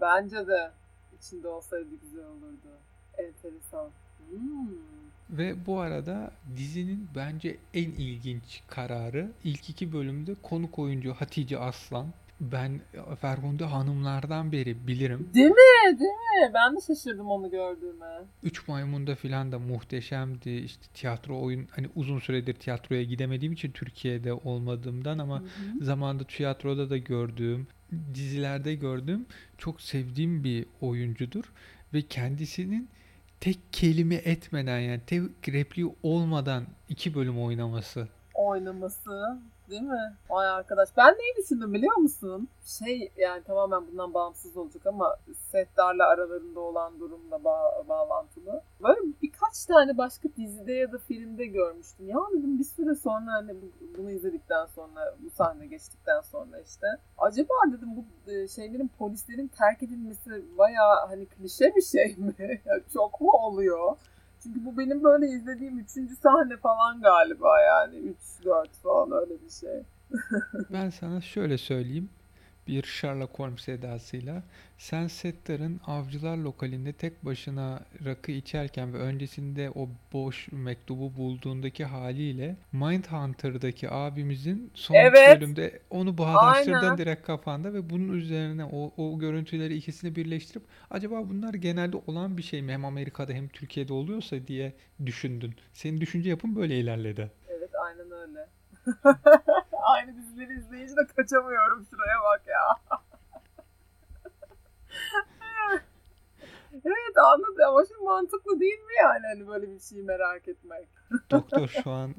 [0.00, 0.70] Bence de
[1.18, 2.78] içinde olsaydı güzel olurdu.
[3.18, 3.90] Enteresan.
[4.30, 4.68] Hmm.
[5.30, 12.06] Ve bu arada dizinin bence en ilginç kararı ilk iki bölümde konuk oyuncu Hatice Aslan.
[12.40, 12.80] Ben
[13.20, 15.28] Ferhunde hanımlardan beri bilirim.
[15.34, 15.98] Değil mi?
[15.98, 16.50] Değil mi?
[16.54, 18.06] Ben de şaşırdım onu gördüğüme.
[18.42, 20.50] Üç Maymun'da filan da muhteşemdi.
[20.50, 25.84] İşte tiyatro oyun hani uzun süredir tiyatroya gidemediğim için Türkiye'de olmadığımdan ama Hı hı.
[25.84, 27.66] zamanında tiyatroda da gördüğüm,
[28.14, 29.26] dizilerde gördüğüm
[29.58, 31.44] çok sevdiğim bir oyuncudur
[31.94, 32.88] ve kendisinin
[33.40, 38.08] tek kelime etmeden yani tek repliği olmadan iki bölüm oynaması.
[38.36, 39.38] Oynaması
[39.70, 40.14] değil mi?
[40.30, 40.88] Vay arkadaş.
[40.96, 42.48] Ben neyi düşündüm biliyor musun?
[42.64, 45.16] Şey yani tamamen bundan bağımsız olacak ama
[45.52, 48.62] Settar'la aralarında olan durumla ba- bağlantılı.
[48.82, 52.08] Böyle birkaç tane başka dizide ya da filmde görmüştüm.
[52.08, 56.86] Ya dedim bir süre sonra hani bu- bunu izledikten sonra bu sahne geçtikten sonra işte
[57.18, 62.34] acaba dedim bu e, şeylerin polislerin terk edilmesi bayağı hani klişe bir şey mi?
[62.92, 63.96] Çok mu oluyor?
[64.46, 68.14] Çünkü bu benim böyle izlediğim üçüncü sahne falan galiba yani.
[68.44, 69.82] 3-4 falan öyle bir şey.
[70.72, 72.10] Ben sana şöyle söyleyeyim.
[72.68, 74.42] Bir Sherlock Holmes edasıyla.
[74.78, 82.56] Sen Settar'ın avcılar lokalinde tek başına rakı içerken ve öncesinde o boş mektubu bulduğundaki haliyle
[82.72, 85.40] Mindhunter'daki abimizin son Evet.
[85.40, 86.98] bölümde onu bağdaştırdın Aynen.
[86.98, 92.42] direkt kafanda ve bunun üzerine o, o görüntüleri ikisini birleştirip acaba bunlar genelde olan bir
[92.42, 94.72] şey mi hem Amerika'da hem Türkiye'de oluyorsa diye
[95.06, 95.54] düşündün.
[95.72, 97.30] Senin düşünce yapın böyle ilerledi.
[97.48, 98.46] Evet aynen öyle.
[99.82, 102.98] Aynı dizileri izleyince de kaçamıyorum şuraya bak ya.
[106.84, 110.88] evet anladım ama şimdi mantıklı değil mi yani hani böyle bir şeyi merak etmek?
[111.30, 112.14] Doktor şu an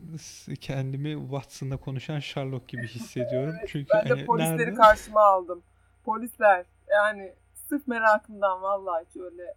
[0.62, 3.56] kendimi Watson'la konuşan Sherlock gibi hissediyorum.
[3.60, 4.74] Evet, Çünkü ben de hani polisleri nerede?
[4.74, 5.64] karşıma aldım.
[6.06, 9.54] Polisler yani sırf merakımdan vallahi hiç öyle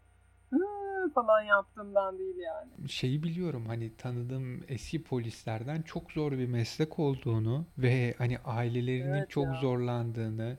[1.15, 2.89] falan yaptığımdan değil yani.
[2.89, 9.31] Şeyi biliyorum hani tanıdığım eski polislerden çok zor bir meslek olduğunu ve hani ailelerinin Evet
[9.31, 9.55] çok ya.
[9.61, 10.59] zorlandığını,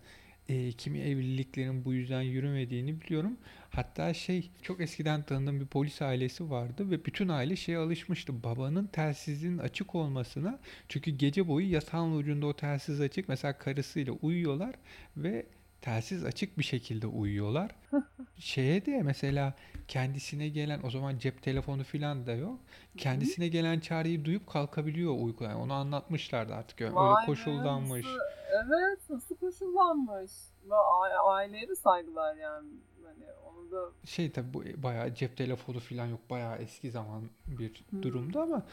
[0.49, 3.37] e, kimi evliliklerin bu yüzden yürümediğini biliyorum.
[3.69, 8.43] Hatta şey çok eskiden tanıdığım bir polis ailesi vardı ve bütün aile şeye alışmıştı.
[8.43, 10.59] Babanın telsizinin açık olmasına.
[10.89, 13.29] Çünkü gece boyu yatağın ucunda o telsiz açık.
[13.29, 14.75] Mesela karısıyla uyuyorlar
[15.17, 15.45] ve
[15.81, 17.71] telsiz açık bir şekilde uyuyorlar.
[18.37, 19.53] Şeye de mesela
[19.87, 22.59] kendisine gelen o zaman cep telefonu falan da yok.
[22.97, 25.43] Kendisine gelen çağrıyı duyup kalkabiliyor uyku.
[25.43, 26.81] Yani onu anlatmışlardı artık.
[26.81, 26.95] Vay öyle
[28.03, 28.19] nasıl-
[28.53, 30.31] evet nasıl koşullanmış.
[31.25, 32.69] Aileye de saygılar yani.
[33.05, 36.19] Hani onu da Şey tabii bu bayağı cep telefonu falan yok.
[36.29, 38.03] Bayağı eski zaman bir Hmm.
[38.03, 38.63] durumda ama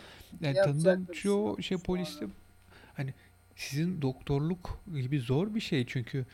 [0.40, 2.26] yani tanıdığım şey çoğu şey bu poliste
[2.94, 3.14] hani
[3.56, 6.26] sizin doktorluk gibi zor bir şey çünkü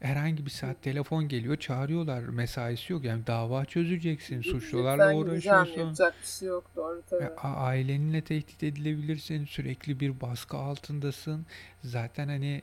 [0.00, 6.26] herhangi bir saat telefon geliyor çağırıyorlar mesaisi yok yani dava çözeceksin suçlularla uğraşıyorsun yapacak bir
[6.26, 7.24] şey yok doğru tabii.
[7.24, 11.46] a- aileninle tehdit edilebilirsin sürekli bir baskı altındasın
[11.84, 12.62] zaten hani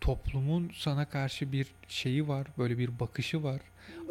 [0.00, 3.60] toplumun sana karşı bir şeyi var böyle bir bakışı var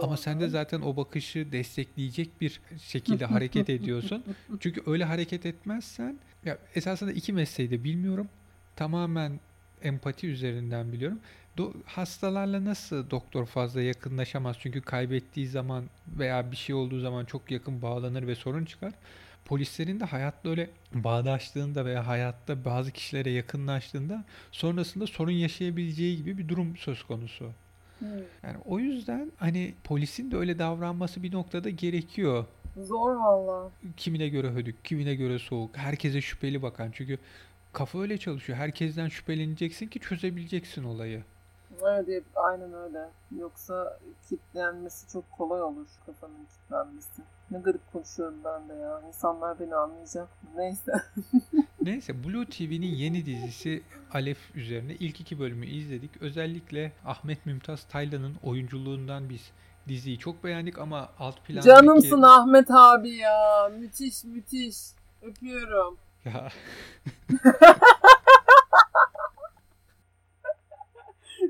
[0.01, 0.49] ama sen de Doğru.
[0.49, 4.23] zaten o bakışı destekleyecek bir şekilde hareket ediyorsun.
[4.59, 8.29] Çünkü öyle hareket etmezsen ya esasında iki mesleği de bilmiyorum.
[8.75, 9.39] Tamamen
[9.81, 11.19] empati üzerinden biliyorum.
[11.57, 14.55] Do- hastalarla nasıl doktor fazla yakınlaşamaz?
[14.59, 18.93] Çünkü kaybettiği zaman veya bir şey olduğu zaman çok yakın bağlanır ve sorun çıkar.
[19.45, 26.47] Polislerin de hayatla öyle bağdaştığında veya hayatta bazı kişilere yakınlaştığında sonrasında sorun yaşayabileceği gibi bir
[26.47, 27.51] durum söz konusu.
[27.99, 28.07] Hmm.
[28.43, 32.45] Yani o yüzden hani polisin de öyle davranması bir noktada gerekiyor.
[32.83, 33.71] Zor valla.
[33.97, 36.91] Kimine göre hödük, kimine göre soğuk, herkese şüpheli bakan.
[36.93, 37.17] Çünkü
[37.73, 38.57] kafa öyle çalışıyor.
[38.57, 41.23] Herkesten şüpheleneceksin ki çözebileceksin olayı.
[41.83, 43.09] Evet aynen öyle.
[43.39, 43.99] Yoksa
[44.29, 47.21] kitlenmesi çok kolay olur kafanın kitlenmesi.
[47.51, 49.01] Ne garip konuşuyorum ben de ya.
[49.07, 50.27] İnsanlar beni anlayacak?
[50.55, 50.91] Neyse.
[51.81, 56.21] Neyse Blue TV'nin yeni dizisi Alef üzerine ilk iki bölümü izledik.
[56.21, 59.51] Özellikle Ahmet Mümtaz Taylan'ın oyunculuğundan biz
[59.87, 61.67] diziyi çok beğendik ama alt plandaki...
[61.67, 63.69] Canımsın Ahmet abi ya.
[63.79, 64.77] Müthiş müthiş.
[65.21, 65.97] Öpüyorum.
[66.27, 66.49] Ya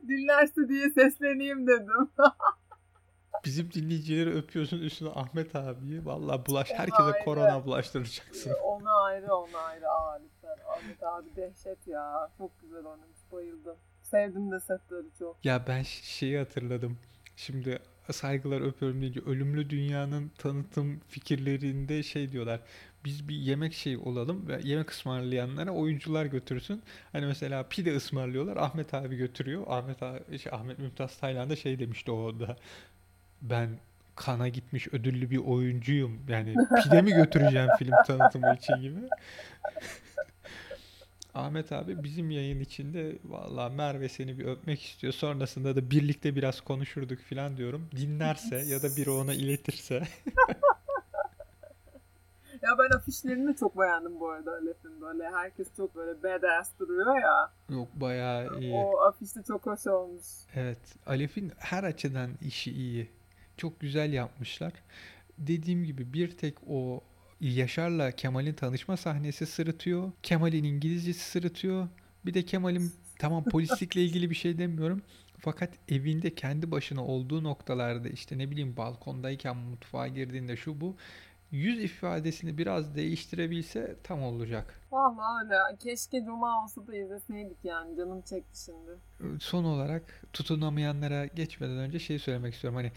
[0.07, 2.09] Dinlerse diye sesleneyim dedim.
[3.45, 6.05] bizim dinleyicileri öpüyorsun üstüne Ahmet abiyi.
[6.05, 7.23] Vallahi bulaş herkese ayrı.
[7.25, 8.53] korona bulaştıracaksın.
[8.63, 9.89] ona ayrı ona ayrı.
[9.89, 10.57] Aa lütfen.
[10.67, 12.29] Ahmet abi dehşet ya.
[12.37, 13.17] Çok güzel oynamış.
[13.31, 13.77] Bayıldım.
[14.01, 15.45] Sevdim de setleri çok.
[15.45, 16.97] Ya ben şeyi hatırladım.
[17.35, 17.79] Şimdi
[18.13, 22.59] saygılar öpüyorum deyince ölümlü dünyanın tanıtım fikirlerinde şey diyorlar.
[23.05, 26.81] Biz bir yemek şey olalım ve yemek ısmarlayanlara oyuncular götürsün.
[27.11, 28.57] Hani mesela pide ısmarlıyorlar.
[28.57, 29.63] Ahmet abi götürüyor.
[29.67, 32.57] Ahmet abi, şey, Ahmet Mümtaz Taylan da şey demişti o da.
[33.41, 33.69] Ben
[34.15, 36.19] kana gitmiş ödüllü bir oyuncuyum.
[36.27, 38.99] Yani pide mi götüreceğim film tanıtımı için gibi.
[41.37, 45.13] Ahmet abi bizim yayın içinde valla Merve seni bir öpmek istiyor.
[45.13, 47.89] Sonrasında da birlikte biraz konuşurduk falan diyorum.
[47.95, 50.03] Dinlerse ya da biri ona iletirse.
[52.61, 55.29] Ya ben afişlerini çok beğendim bu arada Alef'in böyle.
[55.29, 57.51] Herkes çok böyle badass duruyor ya.
[57.69, 58.73] Yok bayağı iyi.
[58.73, 60.25] O afiş de çok hoş olmuş.
[60.55, 60.79] Evet.
[61.07, 63.11] Alef'in her açıdan işi iyi.
[63.57, 64.73] Çok güzel yapmışlar.
[65.37, 67.01] Dediğim gibi bir tek o
[67.41, 70.11] Yaşar'la Kemal'in tanışma sahnesi sırıtıyor.
[70.23, 71.87] Kemal'in İngilizcesi sırıtıyor.
[72.25, 75.01] Bir de Kemal'in tamam polislikle ilgili bir şey demiyorum.
[75.39, 80.95] Fakat evinde kendi başına olduğu noktalarda işte ne bileyim balkondayken mutfağa girdiğinde şu bu
[81.51, 84.81] yüz ifadesini biraz değiştirebilse tam olacak.
[84.91, 85.77] Vallahi öyle.
[85.79, 87.97] Keşke Cuma olsa da izleseydik yani.
[87.97, 88.91] Canım çekti şimdi.
[89.39, 92.77] Son olarak tutunamayanlara geçmeden önce şey söylemek istiyorum.
[92.77, 92.91] Hani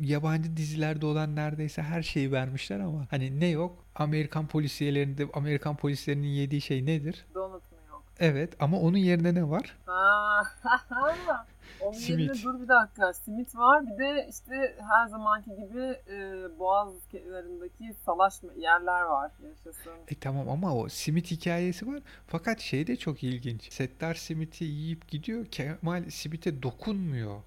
[0.00, 3.84] yabancı dizilerde olan neredeyse her şeyi vermişler ama hani ne yok?
[3.94, 7.26] Amerikan polisiyelerinde Amerikan polislerinin yediği şey nedir?
[7.34, 8.02] Donut mu yok?
[8.18, 9.76] Evet ama onun yerine ne var?
[9.86, 10.42] Ha,
[11.80, 12.20] Onun Simit.
[12.28, 13.12] yerine dur bir dakika.
[13.12, 13.86] Simit var.
[13.86, 16.18] Bir de işte her zamanki gibi e,
[16.58, 19.30] boğaz kenarındaki salaş yerler var.
[19.48, 19.92] Yaşasın.
[20.08, 22.00] E tamam ama o simit hikayesi var.
[22.26, 23.72] Fakat şey de çok ilginç.
[23.72, 25.46] Settar simiti yiyip gidiyor.
[25.46, 27.40] Kemal simite dokunmuyor.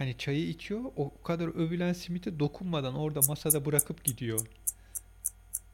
[0.00, 0.80] Hani çayı içiyor.
[0.96, 4.40] O kadar övülen simite dokunmadan orada masada bırakıp gidiyor.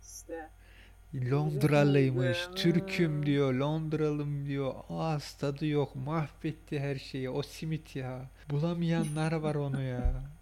[0.03, 0.49] İşte.
[1.31, 2.49] Londralıymış.
[2.57, 4.75] Türk'üm diyor, Londralım diyor.
[4.91, 7.31] Ağız tadı yok, mahvetti her şeyi.
[7.31, 8.21] O simit ya.
[8.51, 10.15] Bulamayanlar var onu ya.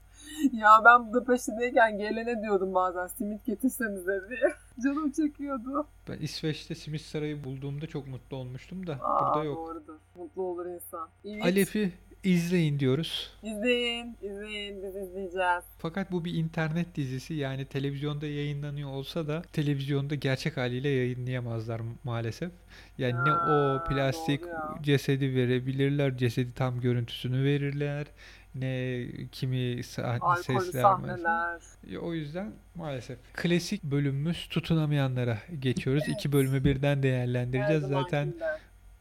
[0.52, 4.54] Ya ben Budapeşte'deyken gelene diyordum bazen simit getirsenize diye.
[4.84, 5.86] Canım çekiyordu.
[6.08, 9.56] Ben İsveç'te simit sarayı bulduğumda çok mutlu olmuştum da Aa, burada yok.
[9.56, 9.98] Doğrudur.
[10.16, 11.08] Mutlu olur insan.
[11.24, 11.44] Evet.
[11.44, 11.92] Alef'i
[12.24, 13.30] izleyin diyoruz.
[13.42, 14.82] İzleyin, izleyin.
[14.82, 15.64] Biz izleyeceğiz.
[15.78, 22.50] Fakat bu bir internet dizisi yani televizyonda yayınlanıyor olsa da televizyonda gerçek haliyle yayınlayamazlar maalesef.
[22.98, 24.40] Yani ne o Ha, plastik
[24.82, 28.06] cesedi verebilirler, cesedi tam görüntüsünü verirler.
[28.54, 31.20] Ne kimi sahne Alkolü ses vermez.
[31.20, 31.60] sahneler.
[32.02, 33.18] O yüzden maalesef.
[33.34, 36.04] Klasik bölümümüz tutunamayanlara geçiyoruz.
[36.08, 37.82] İki bölümü birden değerlendireceğiz.
[37.84, 38.34] Zaten.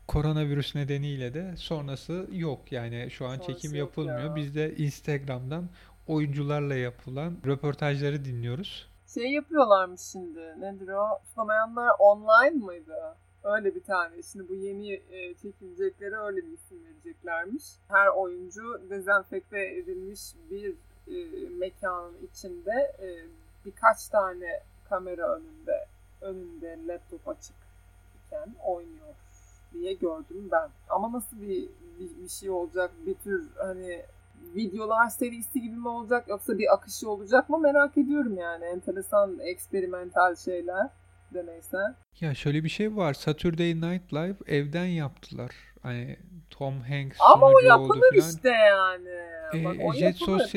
[0.08, 2.72] Koronavirüs nedeniyle de sonrası yok.
[2.72, 4.20] Yani şu an Sonrası çekim yapılmıyor.
[4.20, 4.36] ya.
[4.36, 5.70] Biz de Instagram'dan
[6.08, 8.88] oyuncularla yapılan röportajları dinliyoruz.
[9.14, 10.40] Şey yapıyorlarmış şimdi.
[10.60, 11.20] Nedir o?
[11.30, 13.16] Tutamayanlar online mıydı?
[13.44, 14.22] Öyle bir tane.
[14.32, 17.64] Şimdi bu yeni e, çekilecekleri öyle bir isim vereceklermiş.
[17.88, 20.70] Her oyuncu dezenfekte edilmiş bir
[21.08, 23.08] e, mekanın içinde e,
[23.66, 25.86] birkaç tane kamera önünde
[26.22, 27.56] önünde laptop açık
[28.28, 29.14] iken oynuyor
[29.74, 30.70] diye gördüm ben.
[30.90, 32.92] Ama nasıl bir, bir, bir şey olacak?
[33.06, 34.02] Bir tür hani
[34.56, 38.66] videolar serisi gibi mi olacak yoksa bir akışı olacak mı merak ediyorum yani.
[38.66, 40.90] Enteresan, eksperimental şeyler
[41.34, 41.94] deneysel.
[42.20, 43.14] Ya şöyle bir şey var.
[43.14, 45.52] Saturday Night Live evden yaptılar.
[45.82, 46.18] Hani
[46.50, 48.30] Tom Hanks Ama o yapılır filan.
[48.30, 49.10] işte yani.
[49.54, 50.48] E, Bak, Jet yapılır.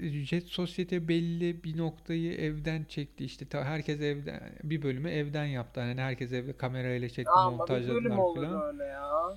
[0.00, 3.24] Jet Sosyete belli bir noktayı evden çekti.
[3.24, 5.80] İşte herkes evden bir bölümü evden yaptı.
[5.80, 9.36] Hani herkes evde kamerayla çekti Ama bir montajladılar bölüm olur öyle ya.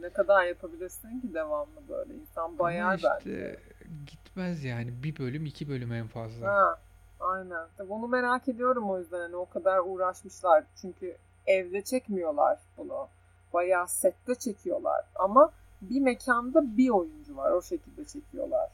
[0.00, 2.14] Ne kadar yapabilirsin ki devamlı böyle?
[2.14, 3.56] İnsan bayar işte bence.
[4.06, 5.02] gitmez yani.
[5.02, 6.46] Bir bölüm iki bölüm en fazla.
[6.46, 6.78] Ha,
[7.20, 7.66] aynen.
[7.88, 9.20] Bunu merak ediyorum o yüzden.
[9.20, 10.64] Hani o kadar uğraşmışlar.
[10.80, 13.08] Çünkü evde çekmiyorlar bunu.
[13.52, 15.04] Bayağı sette çekiyorlar.
[15.14, 15.50] Ama
[15.82, 17.50] bir mekanda bir oyuncu var.
[17.50, 18.68] O şekilde çekiyorlar.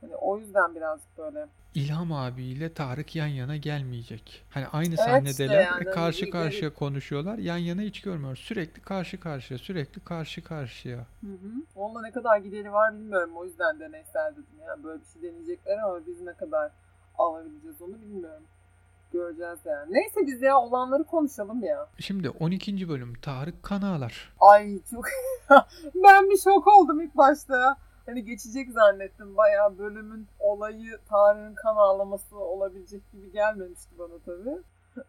[0.00, 4.44] Hani o yüzden birazcık böyle İlham abiyle Tarık yan yana gelmeyecek.
[4.50, 7.38] Hani aynı Evet sahnedeler, işte yani, e, karşı hani karşıya konuşuyorlar.
[7.38, 8.38] Yan yana hiç görmüyoruz.
[8.38, 10.96] Sürekli karşı karşıya, sürekli karşı karşıya.
[10.96, 11.50] Hı hı.
[11.76, 13.30] Onunla ne kadar gideri var bilmiyorum.
[13.36, 14.44] O yüzden deneysel dedim.
[14.66, 16.70] Yani böyle bir şey deneyecekler ama biz ne kadar
[17.18, 18.42] alabileceğiz onu bilmiyorum.
[19.12, 19.92] Göreceğiz yani.
[19.94, 21.86] Neyse biz ya olanları konuşalım ya.
[21.98, 22.88] Şimdi 12.
[22.88, 24.32] bölüm Tarık kan ağlar.
[24.40, 25.04] Ay çok...
[25.94, 27.76] ben bir şok oldum ilk başta.
[28.08, 29.36] Hani geçecek zannettim.
[29.36, 34.62] Bayağı bölümün olayı Tarık'ın kan ağlaması olabilecek gibi gelmemişti bana tabii.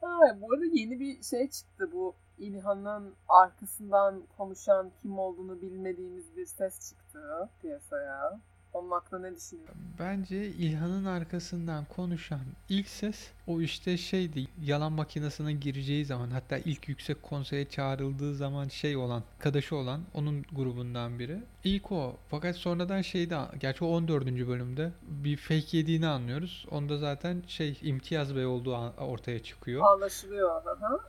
[0.00, 6.46] ha, bu arada yeni bir şey çıktı bu İlhan'ın arkasından konuşan kim olduğunu bilmediğimiz bir
[6.46, 8.40] ses çıktı piyasaya.
[8.74, 9.76] Onun hakkında ne düşünüyorsun?
[9.98, 16.88] Bence İlhan'ın arkasından konuşan ilk ses o işte şeydi yalan makinesine gireceği zaman hatta ilk
[16.88, 21.38] yüksek konseye çağrıldığı zaman şey olan arkadaşı olan onun grubundan biri.
[21.64, 24.26] İlk o fakat sonradan şeyde gerçi o 14.
[24.26, 26.66] bölümde bir fake yediğini anlıyoruz.
[26.70, 29.82] Onda zaten şey İmtiyaz Bey olduğu ortaya çıkıyor.
[29.84, 30.50] Anlaşılıyor.
[30.50, 31.00] Aha.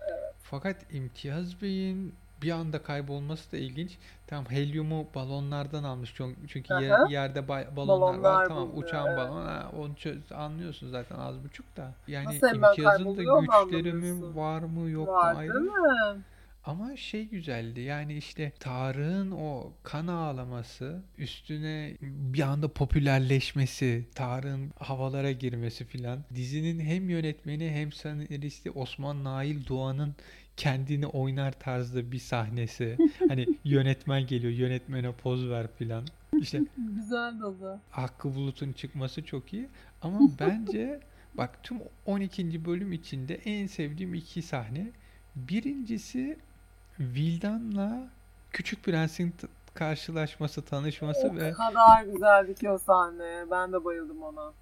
[0.44, 3.92] Fakat İmtiyaz Bey'in bir anda kaybolması da ilginç.
[4.28, 6.14] Tamam helyumu balonlardan almış
[6.48, 8.48] çünkü yer- yerde ba- balonlar Balonlar var.
[8.48, 9.18] Tamam bulunuyor, uçan evet.
[9.18, 11.94] balon ha, onu çöz- anlıyorsun zaten az buçuk da.
[12.08, 15.54] Yani Nasıl İmtiyaz'ın da güçleri mi var mı yok mu Var ayrı.
[15.54, 16.22] değil mi?
[16.66, 25.32] Ama şey güzeldi yani işte Tarık'ın o kan ağlaması üstüne bir anda popülerleşmesi, Tarık'ın havalara
[25.32, 26.20] girmesi filan.
[26.36, 30.16] Dizinin hem yönetmeni hem senaristi Osman Nail Doğan'ın
[30.58, 32.98] kendini oynar tarzda bir sahnesi.
[33.28, 36.06] Hani yönetmen geliyor yönetmene poz ver filan.
[36.42, 37.80] İşte Güzel dolu.
[37.92, 39.70] Hakkı Bulut'un çıkması çok iyi.
[40.02, 41.00] Ama bence
[41.34, 42.66] bak tüm 12.
[42.66, 44.92] bölüm içinde en sevdiğim iki sahne.
[45.36, 46.38] Birincisi
[47.00, 48.10] Vildan'la
[48.52, 49.34] Küçük Prens'in
[49.74, 53.46] karşılaşması, tanışması O ve kadar güzeldi ki o sahne.
[53.52, 54.54] Ben de bayıldım ona.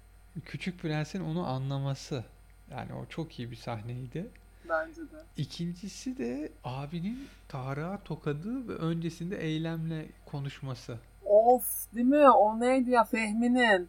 [0.44, 2.24] Küçük Prens'in onu anlaması.
[2.70, 4.26] Yani o çok iyi bir sahneydi.
[4.68, 5.22] Bence de.
[5.36, 10.98] İkincisi de abinin Tarık'a tokadı ve öncesinde eylemle konuşması.
[11.24, 12.30] Of değil mi?
[12.30, 13.88] O neydi ya Fehmi'nin.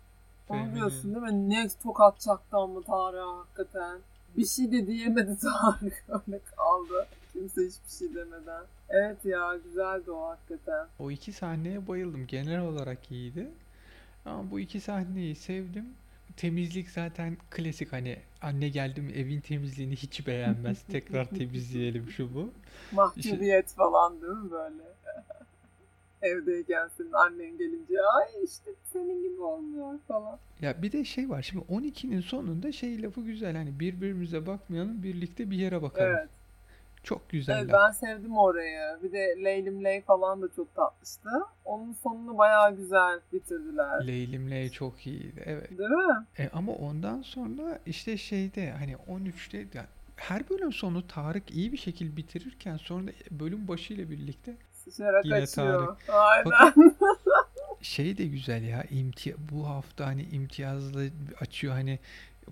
[0.50, 1.50] Onu diyorsun değil mi?
[1.50, 4.00] Ne tokat çaktı ama Tarık'a hakikaten.
[4.38, 6.04] Bir şey de diyemedi Tarık.
[6.10, 7.08] Öyle kaldı.
[7.34, 8.64] Kimse hiçbir şey demeden.
[8.90, 10.88] Evet ya güzeldi o hakikaten.
[11.00, 12.28] O iki sahneye bayıldım.
[12.28, 13.50] Genel olarak iyiydi.
[14.26, 15.86] Ama bu iki sahneyi sevdim.
[16.38, 20.84] Temizlik zaten klasik hani anne geldim evin temizliğini hiç beğenmez.
[20.92, 22.52] Tekrar temizleyelim şu bu.
[22.92, 24.84] Mahcubiyet falan değil mi böyle?
[26.22, 30.40] Evdeyken senin annen gelince ay işte senin gibi olmuyor falan.
[30.62, 35.52] Ya bir de şey var şimdi 12'nin sonunda şey lafı güzel hani birbirimize bakmayalım birlikte
[35.52, 36.16] bir yere bakalım.
[36.16, 36.30] Evet.
[37.06, 38.98] Çok güzel Evet ben sevdim orayı.
[39.04, 41.30] Bir de Leylim Ley falan da çok tatlıştı.
[41.66, 44.08] Onun sonunu bayağı güzel bitirdiler.
[44.08, 45.44] Leylim Ley çok iyiydi.
[45.46, 45.70] Evet.
[45.78, 46.26] Değil mi?
[46.40, 51.78] E, ama ondan sonra işte şeyde hani 13'te de- her bölüm sonu Tarık iyi bir
[51.78, 55.98] şekilde bitirirken sonra bölüm başıyla birlikte Sıçrarak Yine açıyor.
[56.10, 56.44] Aynen.
[56.44, 56.76] Fakat
[57.82, 61.02] şey de güzel ya imti bu hafta hani imtiyazla
[61.40, 62.00] açıyor hani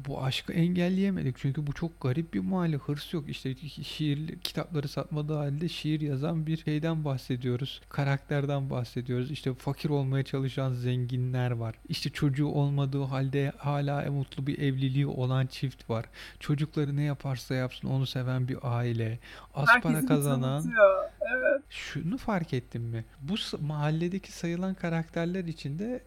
[0.07, 5.35] bu aşkı engelleyemedik çünkü bu çok garip bir mahalle hırs yok işte şiir kitapları satmadığı
[5.35, 12.09] halde şiir yazan bir şeyden bahsediyoruz karakterden bahsediyoruz işte fakir olmaya çalışan zenginler var işte
[12.09, 16.05] çocuğu olmadığı halde hala mutlu bir evliliği olan çift var
[16.39, 19.19] çocukları ne yaparsa yapsın onu seven bir aile
[19.53, 20.73] az para kazanan.
[21.21, 21.61] Evet.
[21.69, 23.05] şunu fark ettin mi?
[23.21, 26.03] Bu mahalledeki sayılan karakterler içinde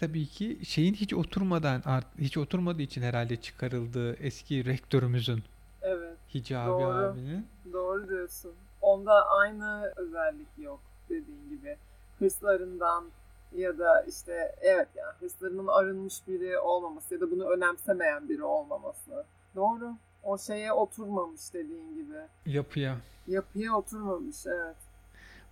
[0.00, 1.82] tabii ki şeyin hiç oturmadan
[2.18, 5.42] hiç oturmadığı için herhalde çıkarıldığı eski rektörümüzün
[5.82, 6.16] Evet.
[6.34, 6.84] Hicabi Doğru.
[6.84, 8.52] abinin Doğru diyorsun.
[8.80, 11.76] Onda aynı özellik yok dediğin gibi.
[12.18, 13.04] Hırslarından
[13.56, 19.24] ya da işte evet yani hırslarının arınmış biri olmaması ya da bunu önemsemeyen biri olmaması.
[19.56, 19.92] Doğru.
[20.22, 22.16] O şeye oturmamış dediğin gibi.
[22.46, 22.96] yapıya.
[23.26, 24.76] Yapıya oturmamış evet.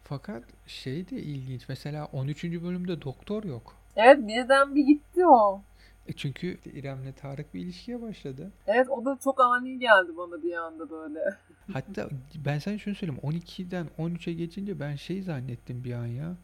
[0.04, 1.68] Fakat şey de ilginç.
[1.68, 2.44] Mesela 13.
[2.44, 3.74] bölümde doktor yok.
[3.96, 5.60] Evet birden bir gitti o.
[6.08, 8.50] E çünkü İrem'le Tarık bir ilişkiye başladı.
[8.66, 11.20] Evet o da çok ani geldi bana bir anda böyle.
[11.72, 12.08] Hatta
[12.46, 13.20] ben sana şunu söyleyeyim.
[13.24, 16.34] 12'den 13'e geçince ben şey zannettim bir an ya.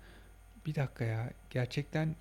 [0.66, 1.30] Bir dakika ya.
[1.50, 2.14] Gerçekten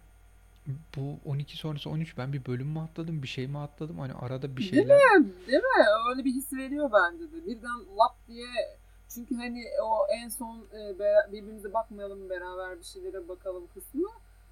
[0.97, 3.23] bu 12 sonrası 13 ben bir bölüm mü atladım?
[3.23, 3.99] Bir şey mi atladım?
[3.99, 4.99] Hani arada bir Değil şeyler
[5.47, 5.85] Değil mi?
[6.09, 7.45] Öyle bir his veriyor bence de.
[7.45, 8.47] Birden lap diye
[9.09, 10.99] Çünkü hani o en son e,
[11.31, 14.07] birbirimize bakmayalım beraber bir şeylere bakalım kısmı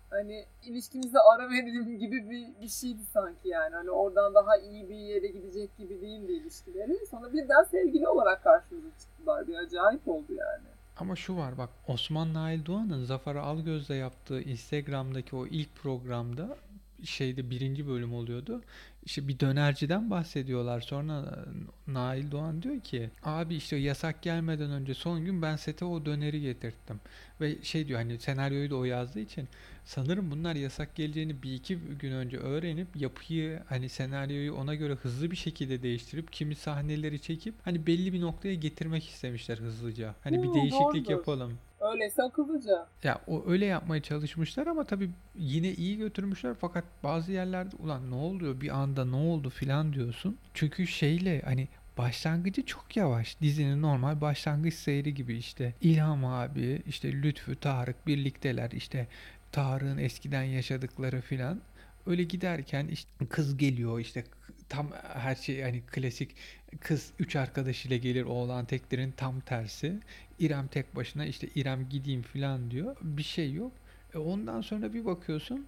[0.10, 3.76] hani ilişkimize ara verelim gibi bir, bir şeydi sanki yani.
[3.76, 7.06] Hani oradan daha iyi bir yere gidecek gibi değildi ilişkileri.
[7.12, 9.48] Sonra birden sevgili olarak karşımıza çıktılar.
[9.48, 10.68] Bir acayip oldu yani.
[10.98, 16.58] Ama şu var bak Osman Nail Doğan'ın Zafer Algöz'le yaptığı Instagram'daki o ilk programda
[17.04, 18.62] şeyde birinci bölüm oluyordu.
[19.04, 20.82] İşte bir dönerciden bahsediyorlar.
[20.82, 21.46] Sonra
[21.88, 26.42] Nail Doğan diyor ki abi işte yasak gelmeden önce son gün ben sete o döneri
[26.42, 27.00] getirttim.
[27.42, 29.48] Ve şey diyor hani senaryoyu da o yazdığı için
[29.90, 35.32] sanırım bunlar yasak geleceğini bir iki gün önce öğrenip yapıyı hani senaryoyu ona göre hızlı
[35.32, 40.16] bir şekilde değiştirip kimi sahneleri çekip hani belli bir noktaya getirmek istemişler hızlıca.
[40.24, 41.12] Hani bir Hmm, değişiklik doğrudur.
[41.12, 41.60] yapalım.
[41.80, 42.88] Öyleyse akıllıca.
[43.04, 48.16] Ya o öyle yapmaya çalışmışlar ama tabii yine iyi götürmüşler fakat bazı yerlerde ulan ne
[48.16, 50.38] oluyor bir anda ne oldu filan diyorsun.
[50.54, 51.68] Çünkü şeyle hani
[51.98, 53.42] başlangıcı çok yavaş.
[53.42, 59.08] Dizinin normal başlangıç seyri gibi işte İlham abi işte Lütfü Tarık birlikteler işte
[59.52, 61.62] Tarık'ın eskiden yaşadıkları filan.
[62.06, 64.24] Öyle giderken işte kız geliyor işte
[64.70, 66.36] tam her şey hani klasik
[66.80, 70.00] kız üç arkadaşıyla gelir oğlan teklerin tam tersi.
[70.40, 72.96] İrem tek başına işte İrem gideyim filan diyor.
[73.02, 73.72] Bir şey yok.
[74.14, 75.68] E ondan sonra bir bakıyorsun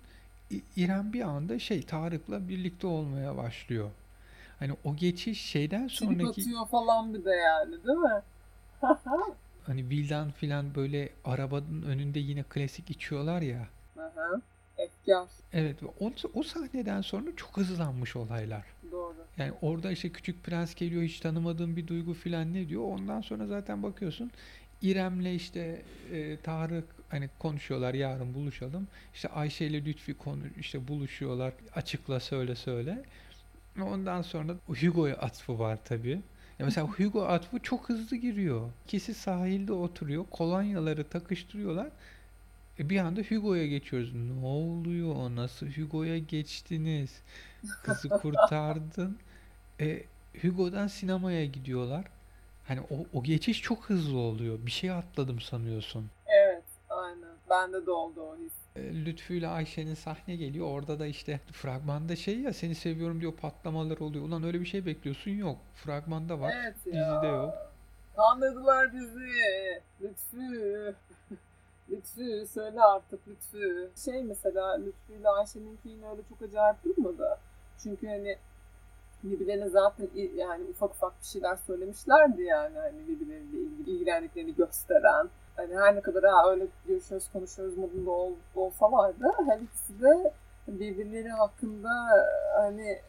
[0.75, 3.89] İrem bir anda şey Tarık'la birlikte olmaya başlıyor.
[4.59, 8.21] Hani o geçiş şeyden Trip sonraki atıyor falan bir de yani değil mi?
[9.64, 13.68] hani Vildan filan böyle arabanın önünde yine klasik içiyorlar ya.
[14.78, 15.28] Efkar.
[15.53, 18.66] Evet o, o sahneden sonra çok hızlanmış olaylar.
[18.91, 19.16] Doğru.
[19.38, 22.84] Yani orada işte Küçük Prens geliyor hiç tanımadığın bir duygu filan ne diyor.
[22.84, 24.32] Ondan sonra zaten bakıyorsun
[24.82, 25.82] İrem'le işte
[26.12, 28.88] e, Tarık hani konuşuyorlar yarın buluşalım.
[29.14, 31.53] İşte Ayşe ile Lütfi konu işte buluşuyorlar.
[31.76, 33.03] Açıkla söyle söyle.
[33.82, 36.22] Ondan sonra Hugo'ya atfı var tabii.
[36.62, 38.70] Ya mesela Hugo atfı çok hızlı giriyor.
[38.86, 40.26] İkisi sahilde oturuyor.
[40.32, 41.89] Kolonyaları takıştırıyorlar.
[42.80, 44.14] E bir anda Hugo'ya geçiyoruz.
[44.14, 45.36] Ne oluyor?
[45.36, 47.22] Nasıl Hugo'ya geçtiniz?
[47.84, 49.18] Kızı kurtardın.
[49.80, 50.03] E,
[50.41, 52.05] Hugo'dan sinemaya gidiyorlar.
[52.68, 54.66] Hani o, o geçiş çok hızlı oluyor.
[54.66, 56.09] Bir şey atladım sanıyorsun.
[56.28, 56.64] Evet.
[56.89, 57.36] Aynen.
[57.49, 58.53] Bende de oldu o his.
[58.76, 60.67] E, Lütfü ile Ayşe'nin sahne geliyor.
[60.67, 64.26] Orada da işte fragmanda şey ya seni seviyorum diyor patlamalar oluyor.
[64.26, 65.57] Ulan öyle bir şey bekliyorsun yok.
[65.74, 66.53] Fragmanda var.
[66.63, 66.93] Evet ya.
[66.93, 67.53] Dizide yok.
[68.15, 69.82] Kandırdılar bizi.
[70.01, 70.95] Lütfü.
[71.89, 73.91] Lütfü söyle artık Lütfü.
[74.05, 77.38] Şey mesela Lütfü ile Ayşe'ninki yine öyle çok acayip durmadı.
[77.84, 78.38] Çünkü hani
[79.24, 85.30] birbirlerine zaten yani ufak ufak bir şeyler söylemişlerdi yani hani birbirleriyle ilgili ilgilendiklerini gösteren.
[85.56, 90.34] Hani her ne kadar ha öyle görüşüyoruz konuşuyoruz modunda ol, olsalardı her ikisi de
[90.68, 91.89] birbirleri hakkında
[92.56, 92.99] hani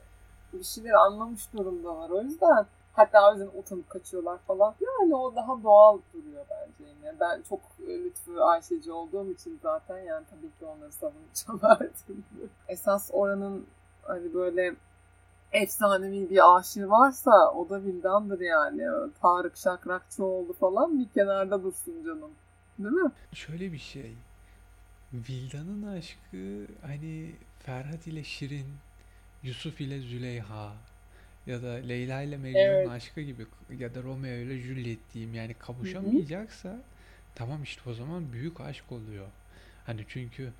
[0.52, 2.10] bir şeyler anlamış durumdalar.
[2.10, 4.74] O yüzden hatta o yüzden utanıp kaçıyorlar falan.
[4.80, 7.20] Yani o daha doğal duruyor bence yine.
[7.20, 12.48] Ben çok Lütfü Ayşeci olduğum için zaten yani tabii ki onları savunacağım her türlü.
[12.68, 13.66] Esas oranın
[14.02, 14.74] hani böyle
[15.52, 19.10] efsanevi bir aşığı varsa o da Vildan'dır yani.
[19.22, 22.30] Tarık Şakrakçıoğlu falan bir kenarda dursun canım.
[22.78, 23.10] Değil mi?
[23.34, 24.14] Şöyle bir şey.
[25.12, 28.66] Vildan'ın aşkı hani Ferhat ile Şirin,
[29.42, 30.72] Yusuf ile Züleyha
[31.46, 32.88] ya da Leyla ile Mecnun'un Evet.
[32.88, 33.46] aşkı gibi
[33.78, 36.76] ya da Romeo ile Juliet diyeyim yani kavuşamayacaksa
[37.34, 39.26] tamam işte o zaman büyük aşk oluyor.
[39.86, 40.52] Hani çünkü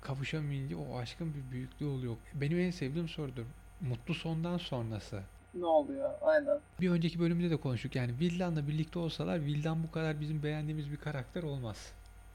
[0.00, 2.16] kavuşamayınca o aşkın bir büyüklüğü oluyor.
[2.34, 3.44] Benim en sevdiğim sorudur.
[3.88, 5.20] Mutlu sondan sonrası.
[5.54, 6.10] Ne oluyor?
[6.22, 6.58] Aynen.
[6.80, 7.96] Bir önceki bölümde de konuştuk.
[7.96, 11.92] Yani Vildan'la birlikte olsalar Vildan bu kadar bizim beğendiğimiz bir karakter olmaz.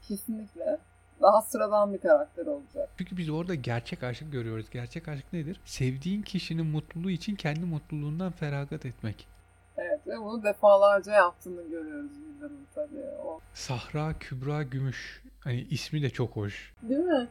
[0.08, 0.78] Kesinlikle.
[1.22, 2.88] Daha sıradan bir karakter olacak.
[2.98, 4.70] Çünkü biz orada gerçek aşk görüyoruz.
[4.70, 5.60] Gerçek aşk nedir?
[5.64, 9.26] Sevdiğin kişinin mutluluğu için kendi mutluluğundan feragat etmek.
[9.76, 13.04] Evet ve bunu defalarca yaptığını görüyoruz Vildan'ın tabii.
[13.24, 13.40] O.
[13.54, 15.22] Sahra Kübra Gümüş.
[15.40, 16.74] Hani ismi de çok hoş.
[16.82, 17.28] Değil mi?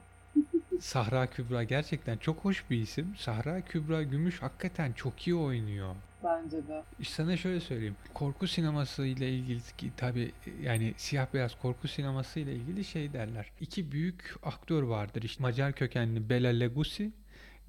[0.80, 3.15] Sahra Kübra gerçekten çok hoş bir isim.
[3.17, 5.95] Sahra Kübra Gümüş hakikaten çok iyi oynuyor.
[6.23, 6.84] Bence de.
[6.99, 7.95] İşte sana şöyle söyleyeyim.
[8.13, 13.51] Korku sineması ile ilgili ki tabii yani siyah beyaz korku sineması ile ilgili şey derler.
[13.61, 15.21] İki büyük aktör vardır.
[15.23, 17.11] İşte Macar kökenli Bela Lugosi,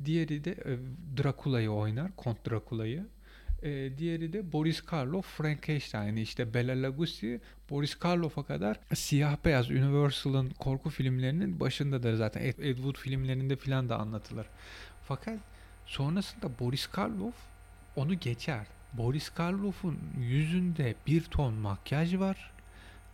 [0.05, 0.79] diğeri de e,
[1.23, 3.07] Drakula'yı oynar, Kont Drakula'yı.
[3.63, 6.17] E, diğeri de Boris Karloff Frankenstein.
[6.17, 7.41] İşte Bela Lugosi
[7.71, 12.43] Boris Karloff'a kadar siyah beyaz Universal'ın korku filmlerinin başındadır zaten.
[12.43, 14.47] Ed, Ed Wood filmlerinde filan da anlatılır.
[15.09, 15.39] Fakat
[15.87, 17.35] sonrasında Boris Karloff
[17.97, 18.67] onu geçer.
[18.93, 22.51] Boris Karloff'un yüzünde bir ton makyaj var.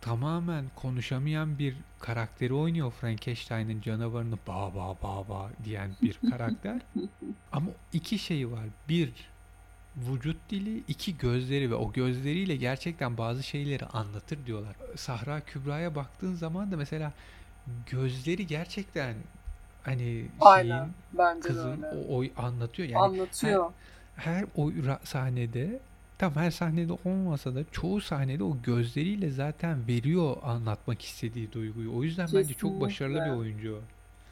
[0.01, 6.81] Tamamen konuşamayan bir karakteri oynuyor Frankenstein'in canavarını ba ba ba ba diyen bir karakter.
[7.51, 8.65] Ama iki şey var.
[8.89, 9.13] Bir,
[9.97, 14.75] vücut dili, iki gözleri ve o gözleriyle gerçekten bazı şeyleri anlatır diyorlar.
[14.95, 17.13] Sahra Kübra'ya baktığın zaman da mesela
[17.91, 19.15] gözleri gerçekten
[19.83, 20.67] hani Aynen.
[20.77, 22.89] şeyin Bence de kızın o, o anlatıyor.
[22.89, 23.71] Yani Anlatıyor.
[24.15, 25.79] her o ra- sahnede
[26.17, 31.95] tam her sahnede olmasa da çoğu sahnede o gözleriyle zaten veriyor anlatmak istediği duyguyu.
[31.97, 33.39] O yüzden bence çok başarılı bir Kesinlikle.
[33.39, 33.79] oyuncu.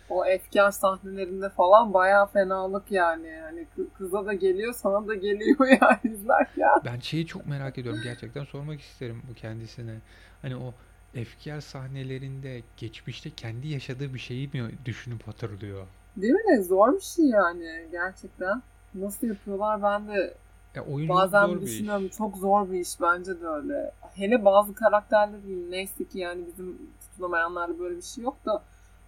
[0.10, 0.26] O.
[0.26, 3.40] Efkar sahnelerinde falan bayağı fenalık yani.
[3.44, 6.70] Hani kı- kıza da geliyor, sana da geliyor yani izlerken.
[6.86, 9.96] Ben şeyi çok merak ediyorum gerçekten sormak isterim bu kendisine.
[10.42, 10.74] Hani o
[11.16, 15.88] efkar sahnelerinde geçmişte kendi yaşadığı bir şeyi mi düşünüp hatırlıyor?
[16.18, 16.64] Değil mi?
[16.64, 18.62] Zor bir şey yani gerçekten.
[18.94, 20.34] Nasıl yapıyorlar ben de
[20.76, 21.72] Ya oyunculuk bazen zor bir iş.
[21.72, 22.10] düşünüyorum.
[22.10, 23.92] Çok zor bir iş bence de öyle.
[24.16, 25.40] Hele bazı karakterler
[25.70, 28.64] neyse ki yani bizim tutunamayanlarda böyle bir şey yok da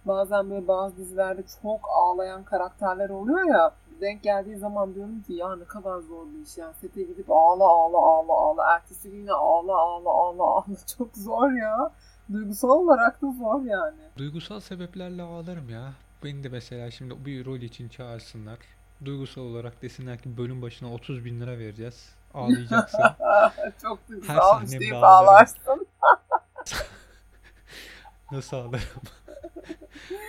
[0.06, 5.56] bazen böyle bazı dizilerde çok ağlayan karakterler oluyor ya denk geldiği zaman diyorum ki ya
[5.56, 9.32] ne kadar zor bir iş yani sete gidip ağla ağla ağla ağla ertesi gün yine
[9.32, 10.64] ağla ağla ağla ağla
[10.98, 11.90] çok zor ya
[12.32, 15.92] duygusal olarak da zor yani Duygusal sebeplerle ağlarım ya.
[16.24, 18.58] Beni de mesela şimdi bir rol için çağırsınlar.
[19.04, 22.14] Duygusal olarak desinler ki bölüm başına 30 bin lira vereceğiz.
[22.34, 23.00] Ağlayacaksın.
[23.82, 25.28] çok Her duygusal sahnemde işte deyip ağlarım.
[25.28, 25.86] ağlarsın
[28.32, 29.02] Nasıl ağlarım?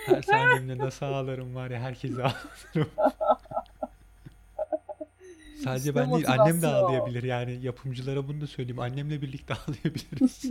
[0.06, 2.90] Her sahnemde nasıl ağlarım var ya herkese ağlarım.
[5.64, 8.78] Sadece İşte ben değil annem de ağlayabilir yani yapımcılara bunu da söyleyeyim.
[8.80, 10.44] Annemle birlikte ağlayabiliriz.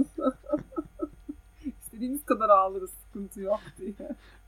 [1.82, 3.93] istediğimiz kadar ağlarız sıkıntı yok diye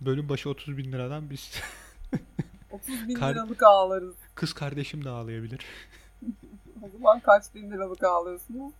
[0.01, 1.51] Bölüm başı 30 bin liradan biz
[2.71, 5.65] 30 bin Kar- liralık ağlarız kız kardeşim de ağlayabilir.
[6.85, 8.73] o zaman kaç bin liralık ağlıyorsunuz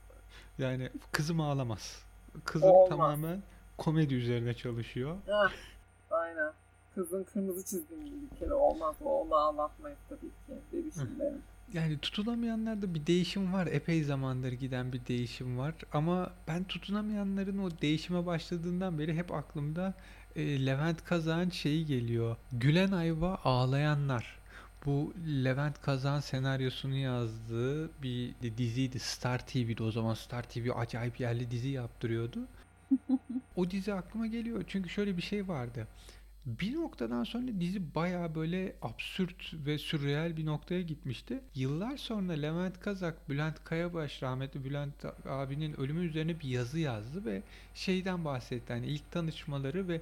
[0.57, 2.03] Yani kızım ağlamaz.
[2.45, 2.89] Kızım Olmaz.
[2.89, 3.41] tamamen
[3.81, 5.17] komedi üzerine çalışıyor.
[5.25, 5.51] Heh,
[6.11, 6.51] aynen.
[6.95, 8.95] Kızın kırmızı çizgili bir kere olmaz.
[9.05, 10.61] O onu ağlatmayız tabii ki.
[10.73, 11.41] Bebişim benim.
[11.73, 13.67] Yani tutunamayanlarda bir değişim var.
[13.67, 15.73] Epey zamandır giden bir değişim var.
[15.93, 19.93] Ama ben tutunamayanların o değişime başladığından beri hep aklımda
[20.35, 22.35] e, Levent Kazak'ın şeyi geliyor.
[22.51, 24.39] Gülen Ayva Ağlayanlar.
[24.85, 25.13] Bu
[25.43, 28.99] Levent Kazak'ın senaryosunu yazdığı bir diziydi.
[28.99, 32.39] Star TV'de o zaman Star TV acayip yerli dizi yaptırıyordu.
[33.55, 34.63] O dizi aklıma geliyor.
[34.67, 35.87] Çünkü şöyle bir şey vardı.
[36.45, 41.39] Bir noktadan sonra dizi bayağı böyle absürt ve sürreal bir noktaya gitmişti.
[41.55, 47.43] Yıllar sonra Levent Kazak, Bülent Kayabaş, rahmetli Bülent abinin ölümü üzerine bir yazı yazdı ve
[47.73, 48.73] şeyden bahsetti.
[48.73, 50.01] Hani ilk tanışmaları ve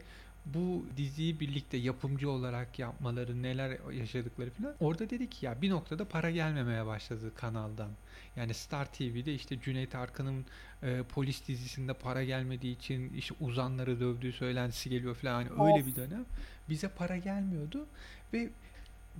[0.53, 4.75] bu diziyi birlikte yapımcı olarak yapmaları, neler yaşadıkları falan.
[4.79, 7.89] Orada dedi ki ya bir noktada para gelmemeye başladı kanaldan.
[8.35, 10.45] Yani Star TV'de işte Cüneyt Arkın'ın
[10.83, 15.33] e, polis dizisinde para gelmediği için işte uzanları dövdüğü söylentisi geliyor falan.
[15.33, 16.25] Hani öyle bir dönem.
[16.69, 17.85] Bize para gelmiyordu
[18.33, 18.49] ve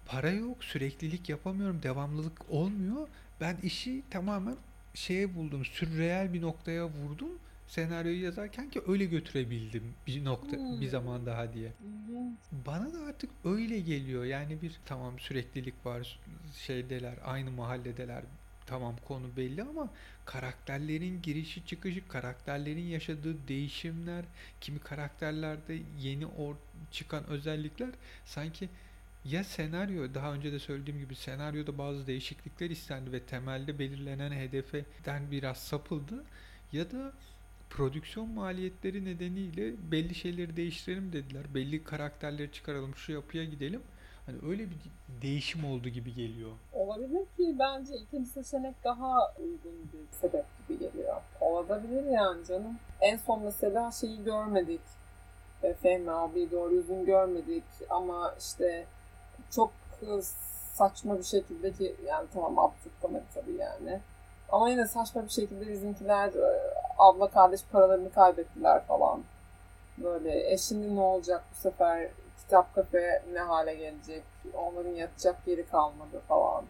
[0.06, 3.08] para yok, süreklilik yapamıyorum, devamlılık olmuyor.
[3.42, 4.56] Ben işi tamamen
[4.94, 7.30] şeye buldum, sürreel bir noktaya vurdum
[7.70, 10.88] senaryoyu yazarken ki öyle götürebildim bir nokta bir Hmm.
[10.88, 11.74] zaman daha diye.
[11.80, 12.40] İlginç.
[12.52, 14.26] Bana da artık öyle geliyor.
[14.26, 16.20] Yani bir tamam süreklilik var,
[16.56, 18.24] şeydeler, aynı mahalledeler.
[18.68, 19.90] Tamam konu belli ama
[20.26, 24.26] karakterlerin girişi çıkışı, karakterlerin yaşadığı değişimler,
[24.62, 26.56] kimi karakterlerde yeni or
[26.92, 27.90] çıkan özellikler
[28.26, 28.70] sanki
[29.26, 35.32] ya senaryo daha önce de söylediğim gibi senaryoda bazı değişiklikler istendi ve temelde belirlenen hedeften
[35.32, 36.26] biraz sapıldı
[36.74, 37.14] ya da
[37.70, 41.44] prodüksiyon maliyetleri nedeniyle belli şeyleri değiştirelim dediler.
[41.54, 43.82] Belli karakterleri çıkaralım, şu yapıya gidelim.
[44.26, 44.78] Hani öyle bir
[45.22, 46.52] değişim oldu gibi geliyor.
[46.74, 51.16] Olabilir ki bence ikinci seçenek daha uygun bir sebep gibi geliyor.
[51.42, 52.78] Olabilir yani canım.
[53.02, 54.82] En son mesela şeyi görmedik.
[55.64, 58.86] E, Fehmi abi doğru düzgün görmedik ama işte
[59.52, 60.22] çok e,
[60.74, 64.00] saçma bir şekilde ki yani tamam absürt komedi tabii yani.
[64.52, 69.24] Ama yine saçma bir şekilde bizimkiler e, abla kardeş paralarını kaybettiler falan.
[69.98, 74.24] Böyle e şimdi ne olacak bu sefer kitap kafe ne hale gelecek?
[74.54, 76.64] Onların yatacak yeri kalmadı falan.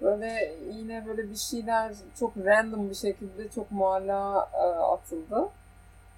[0.00, 5.48] Böyle yine böyle bir şeyler çok random bir şekilde çok mualla e, atıldı.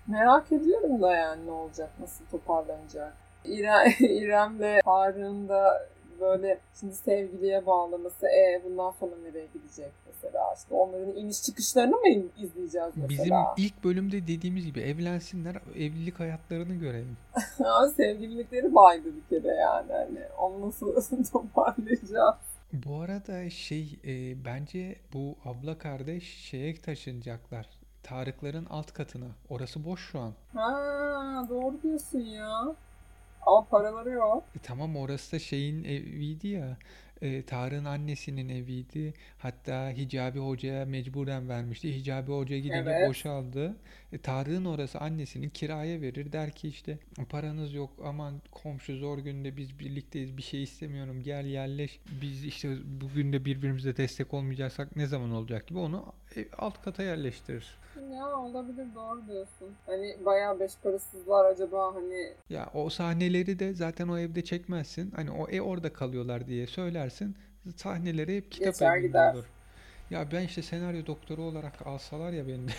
[0.07, 3.12] Merak ediyorum da yani ne olacak, nasıl toparlanacak.
[3.45, 5.89] İrem, İrem'le Harun'un da
[6.21, 9.93] böyle şimdi sevgiliye bağlaması, e bundan sonra nereye gidecek
[10.25, 10.55] mesela?
[10.57, 12.09] İşte onların iniş çıkışlarını mı
[12.39, 13.09] izleyeceğiz mesela?
[13.57, 17.16] Bizim ilk bölümde dediğimiz gibi evlensinler, evlilik hayatlarını görelim.
[17.97, 19.93] Sevgililikleri baydı bir kere yani.
[19.93, 22.37] Hani onu nasıl toparlayacağız?
[22.72, 27.66] Bu arada şey e, bence bu abla kardeş şeye taşınacaklar.
[28.03, 29.27] Tarıkların alt katına.
[29.51, 30.33] Orası boş şu an.
[30.55, 32.75] Ha doğru diyorsun ya.
[33.47, 34.43] Ama paraları yok.
[34.57, 36.77] E, tamam orası da şeyin eviydi ya.
[37.23, 39.15] E, Tarık'ın annesinin eviydi.
[39.39, 41.95] Hatta Hicabi Hoca'ya mecburen vermişti.
[41.97, 43.09] Hicabi Hoca gidince Evet.
[43.09, 43.77] boşaldı.
[44.12, 46.33] E, Tarık'ın orası annesinin kiraya verir.
[46.33, 46.99] Der ki işte
[47.29, 52.01] paranız yok aman komşu zor günde biz birlikteyiz bir şey istemiyorum gel yerleş.
[52.23, 57.03] Biz işte bugün de birbirimize destek olmayacaksak ne zaman olacak gibi onu e, alt kata
[57.03, 57.67] yerleştirir.
[58.12, 59.68] Ya olabilir doğru diyorsun.
[59.86, 65.11] Hani bayağı beş parasızlar acaba hani Ya o sahneleri de zaten o evde çekmezsin.
[65.11, 67.36] Hani o e orada kalıyorlar diye söylersin.
[67.76, 69.34] Sahneleri hep kitap Geçer evinde gider.
[69.34, 69.44] olur.
[70.11, 72.66] Ya ben işte senaryo doktoru olarak alsalar ya beni.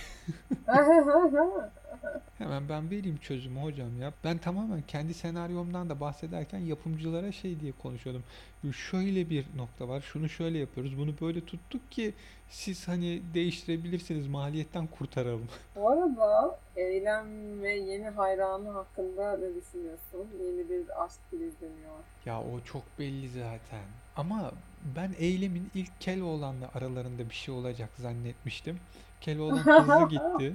[2.38, 4.14] Hemen ben vereyim çözümü hocam ya.
[4.24, 8.24] Ben tamamen kendi senaryomdan da bahsederken yapımcılara şey diye konuşuyordum.
[8.74, 10.02] Şöyle bir nokta var.
[10.02, 10.98] Şunu şöyle yapıyoruz.
[10.98, 12.14] Bunu böyle tuttuk ki
[12.50, 14.28] siz hani değiştirebilirsiniz.
[14.28, 15.48] Maliyetten kurtaralım.
[15.76, 20.28] Bu arada Eylem ve yeni hayranı hakkında ne düşünüyorsun?
[20.44, 21.96] Yeni bir aşk filizleniyor.
[22.26, 23.84] Ya o çok belli zaten.
[24.16, 24.52] Ama
[24.96, 28.80] ben Eylem'in ilk Keloğlan'la aralarında bir şey olacak zannetmiştim.
[29.22, 30.54] Keloğlan hızlı gitti.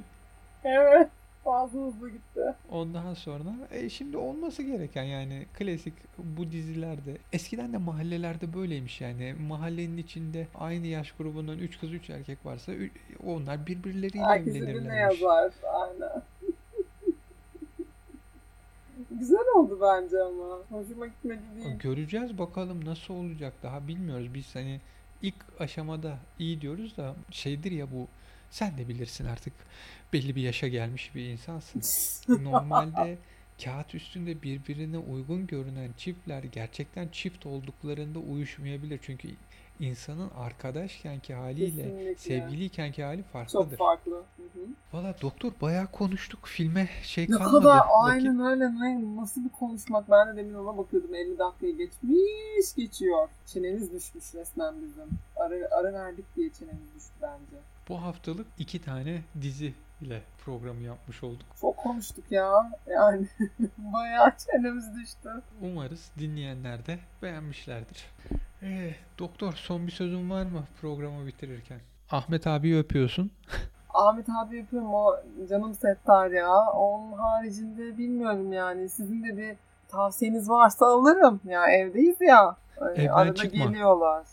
[0.64, 1.08] Evet.
[1.44, 2.40] Fazla hızlı gitti.
[2.70, 9.34] Ondan sonra e, şimdi olması gereken yani klasik bu dizilerde eskiden de mahallelerde böyleymiş yani
[9.48, 12.90] mahallenin içinde aynı yaş grubundan 3 kız 3 erkek varsa ü-
[13.26, 15.20] onlar birbirleriyle Herkes evlenirlermiş.
[15.20, 15.52] yazar.
[15.72, 16.22] Aynen.
[19.10, 20.58] Güzel oldu bence ama.
[20.70, 21.76] Hoşuma gitmedi değil.
[21.78, 24.34] Göreceğiz bakalım nasıl olacak daha bilmiyoruz.
[24.34, 24.80] Biz hani
[25.22, 28.08] ilk aşamada iyi diyoruz da şeydir ya bu
[28.50, 29.52] sen de bilirsin artık
[30.12, 31.82] belli bir yaşa gelmiş bir insansın.
[32.44, 33.18] Normalde
[33.64, 39.00] kağıt üstünde birbirine uygun görünen çiftler gerçekten çift olduklarında uyuşmayabilir.
[39.02, 39.28] Çünkü
[39.80, 42.14] insanın arkadaşkenki haliyle Kesinlikle.
[42.16, 43.76] sevgiliykenki hali Çok farklıdır.
[43.76, 44.12] farklı.
[44.12, 44.60] Hı hı.
[44.92, 46.46] Valla doktor bayağı konuştuk.
[46.46, 47.50] Filme şey Ne kalmadı.
[47.52, 51.76] kadar Vakit- aynen öyle ne, nasıl bir konuşmak ben de demin ona bakıyordum 50 dakikayı
[51.78, 53.28] geçmiş geçiyor.
[53.46, 55.08] Çenemiz düşmüş resmen bizim.
[55.36, 57.56] Ara, ara verdik diye çenemiz düştü bence.
[57.88, 61.46] Bu haftalık iki tane dizi ile programı yapmış olduk.
[61.60, 63.26] Çok konuştuk ya yani
[63.78, 65.30] bayağı çenemiz düştü.
[65.62, 68.06] Umarız dinleyenler de beğenmişlerdir.
[68.62, 71.78] Ee, doktor son bir sözün var mı programı bitirirken?
[72.10, 73.30] Ahmet abiyi öpüyorsun.
[73.94, 75.16] Ahmet abi yapıyorum o
[75.48, 76.56] canım settar ya.
[76.72, 79.56] Onun haricinde bilmiyorum yani sizin de bir
[79.88, 81.40] tavsiyeniz varsa alırım.
[81.44, 82.56] Ya evdeyiz ya.
[82.80, 83.64] Hani Evden arada çıkma.
[83.64, 84.26] geliyorlar.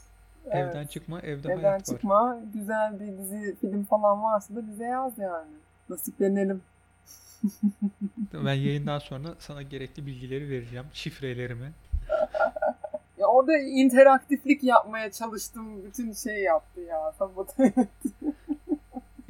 [0.46, 0.56] Evet.
[0.76, 1.86] Evden çıkma, evde Evden hayat var.
[1.86, 2.38] çıkma.
[2.54, 5.52] Güzel bir dizi, film falan varsa da bize yaz yani.
[5.90, 6.62] Nasiplenelim.
[8.34, 10.86] Ben yayından sonra sana gerekli bilgileri vereceğim.
[10.94, 11.72] Şifrelerimi.
[13.18, 15.86] Ya orada interaktiflik yapmaya çalıştım.
[15.86, 17.14] Bütün şey yaptı ya.
[17.20, 17.74] Sabote.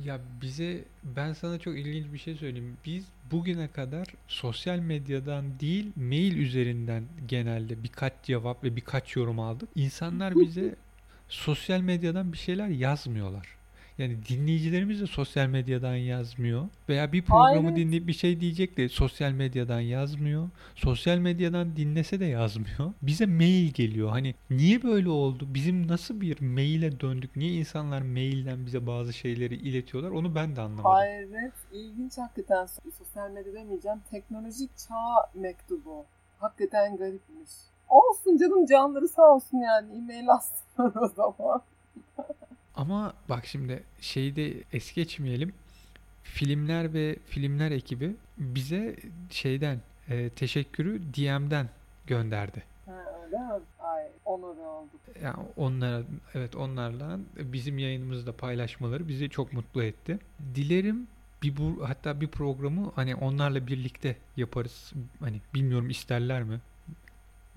[0.04, 2.78] Ya bize ben sana çok ilginç bir şey söyleyeyim.
[2.86, 9.70] Biz bugüne kadar sosyal medyadan değil mail üzerinden genelde birkaç cevap ve birkaç yorum aldık.
[9.76, 10.76] İnsanlar bize
[11.30, 13.57] sosyal medyadan bir şeyler yazmıyorlar.
[13.98, 16.66] Yani dinleyicilerimiz de sosyal medyadan yazmıyor.
[16.90, 17.76] Veya bir programı Aynen.
[17.76, 20.50] dinleyip bir şey diyecek de sosyal medyadan yazmıyor.
[20.76, 22.94] Sosyal medyadan dinlese de yazmıyor.
[23.02, 24.10] Bize mail geliyor.
[24.10, 25.48] Hani niye böyle oldu?
[25.54, 27.36] Bizim nasıl bir maile döndük?
[27.36, 30.12] Niye insanlar mailden bize bazı şeyleri iletiyorlar?
[30.12, 30.92] Onu ben de anlamadım.
[30.92, 31.54] Hayret.
[31.72, 32.68] ilginç hakikaten.
[32.98, 33.98] Sosyal medya demeyeceğim.
[34.12, 36.06] Teknolojik çağ mektubu.
[36.40, 37.52] Hakikaten garipmiş.
[37.90, 39.98] Olsun canım canları sağ olsun yani.
[39.98, 41.62] E-mail atsınlar o zaman.
[42.78, 45.54] Ama bak şimdi şeyi de es geçmeyelim.
[46.24, 48.96] Filmler ve filmler ekibi bize
[49.30, 51.70] şeyden e, teşekkürü DM'den
[52.08, 52.64] gönderdi.
[52.86, 53.50] Ha öyle mi?
[53.80, 55.00] Ay onur olduk.
[55.24, 56.04] Yani onlara
[56.34, 60.20] evet onlarla bizim yayınımızda paylaşmaları bizi çok mutlu etti.
[60.56, 61.08] Dilerim
[61.44, 64.94] bir bu hatta bir programı hani onlarla birlikte yaparız.
[65.20, 66.60] Hani bilmiyorum isterler mi?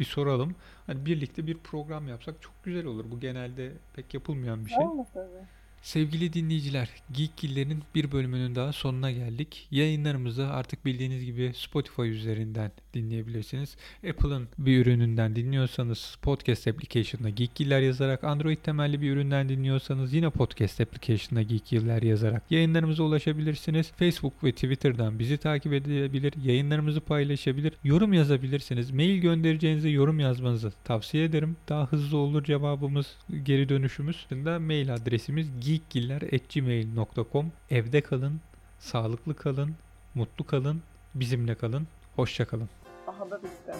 [0.01, 0.55] Bir soralım.
[0.87, 3.05] Hani birlikte bir program yapsak çok güzel olur.
[3.11, 4.85] Bu genelde pek yapılmayan bir şey.
[4.85, 5.47] Olmaz tabii.
[5.83, 9.69] Sevgili dinleyiciler, Geekgiller'in bir bölümünün daha sonuna geldik.
[9.71, 13.77] Yayınlarımızı artık bildiğiniz gibi Spotify üzerinden dinleyebilirsiniz.
[14.11, 20.81] Apple'ın bir ürününden dinliyorsanız podcast application'da Geekgiller yazarak, Android temelli bir üründen dinliyorsanız yine podcast
[20.81, 23.93] application'da Geekgiller yazarak yayınlarımıza ulaşabilirsiniz.
[23.93, 28.91] Facebook ve Twitter'dan bizi takip edebilir, yayınlarımızı paylaşabilir, yorum yazabilirsiniz.
[28.91, 31.57] Mail göndereceğinize yorum yazmanızı tavsiye ederim.
[31.69, 33.07] Daha hızlı olur cevabımız,
[33.43, 34.27] geri dönüşümüz.
[34.61, 38.41] Mail adresimiz geekgiller.gmail.com Evde kalın,
[38.79, 39.75] sağlıklı kalın,
[40.15, 40.83] mutlu kalın,
[41.15, 41.89] bizimle kalın.
[42.17, 42.69] Hoşça kalın.
[43.07, 43.75] Aha da bizde.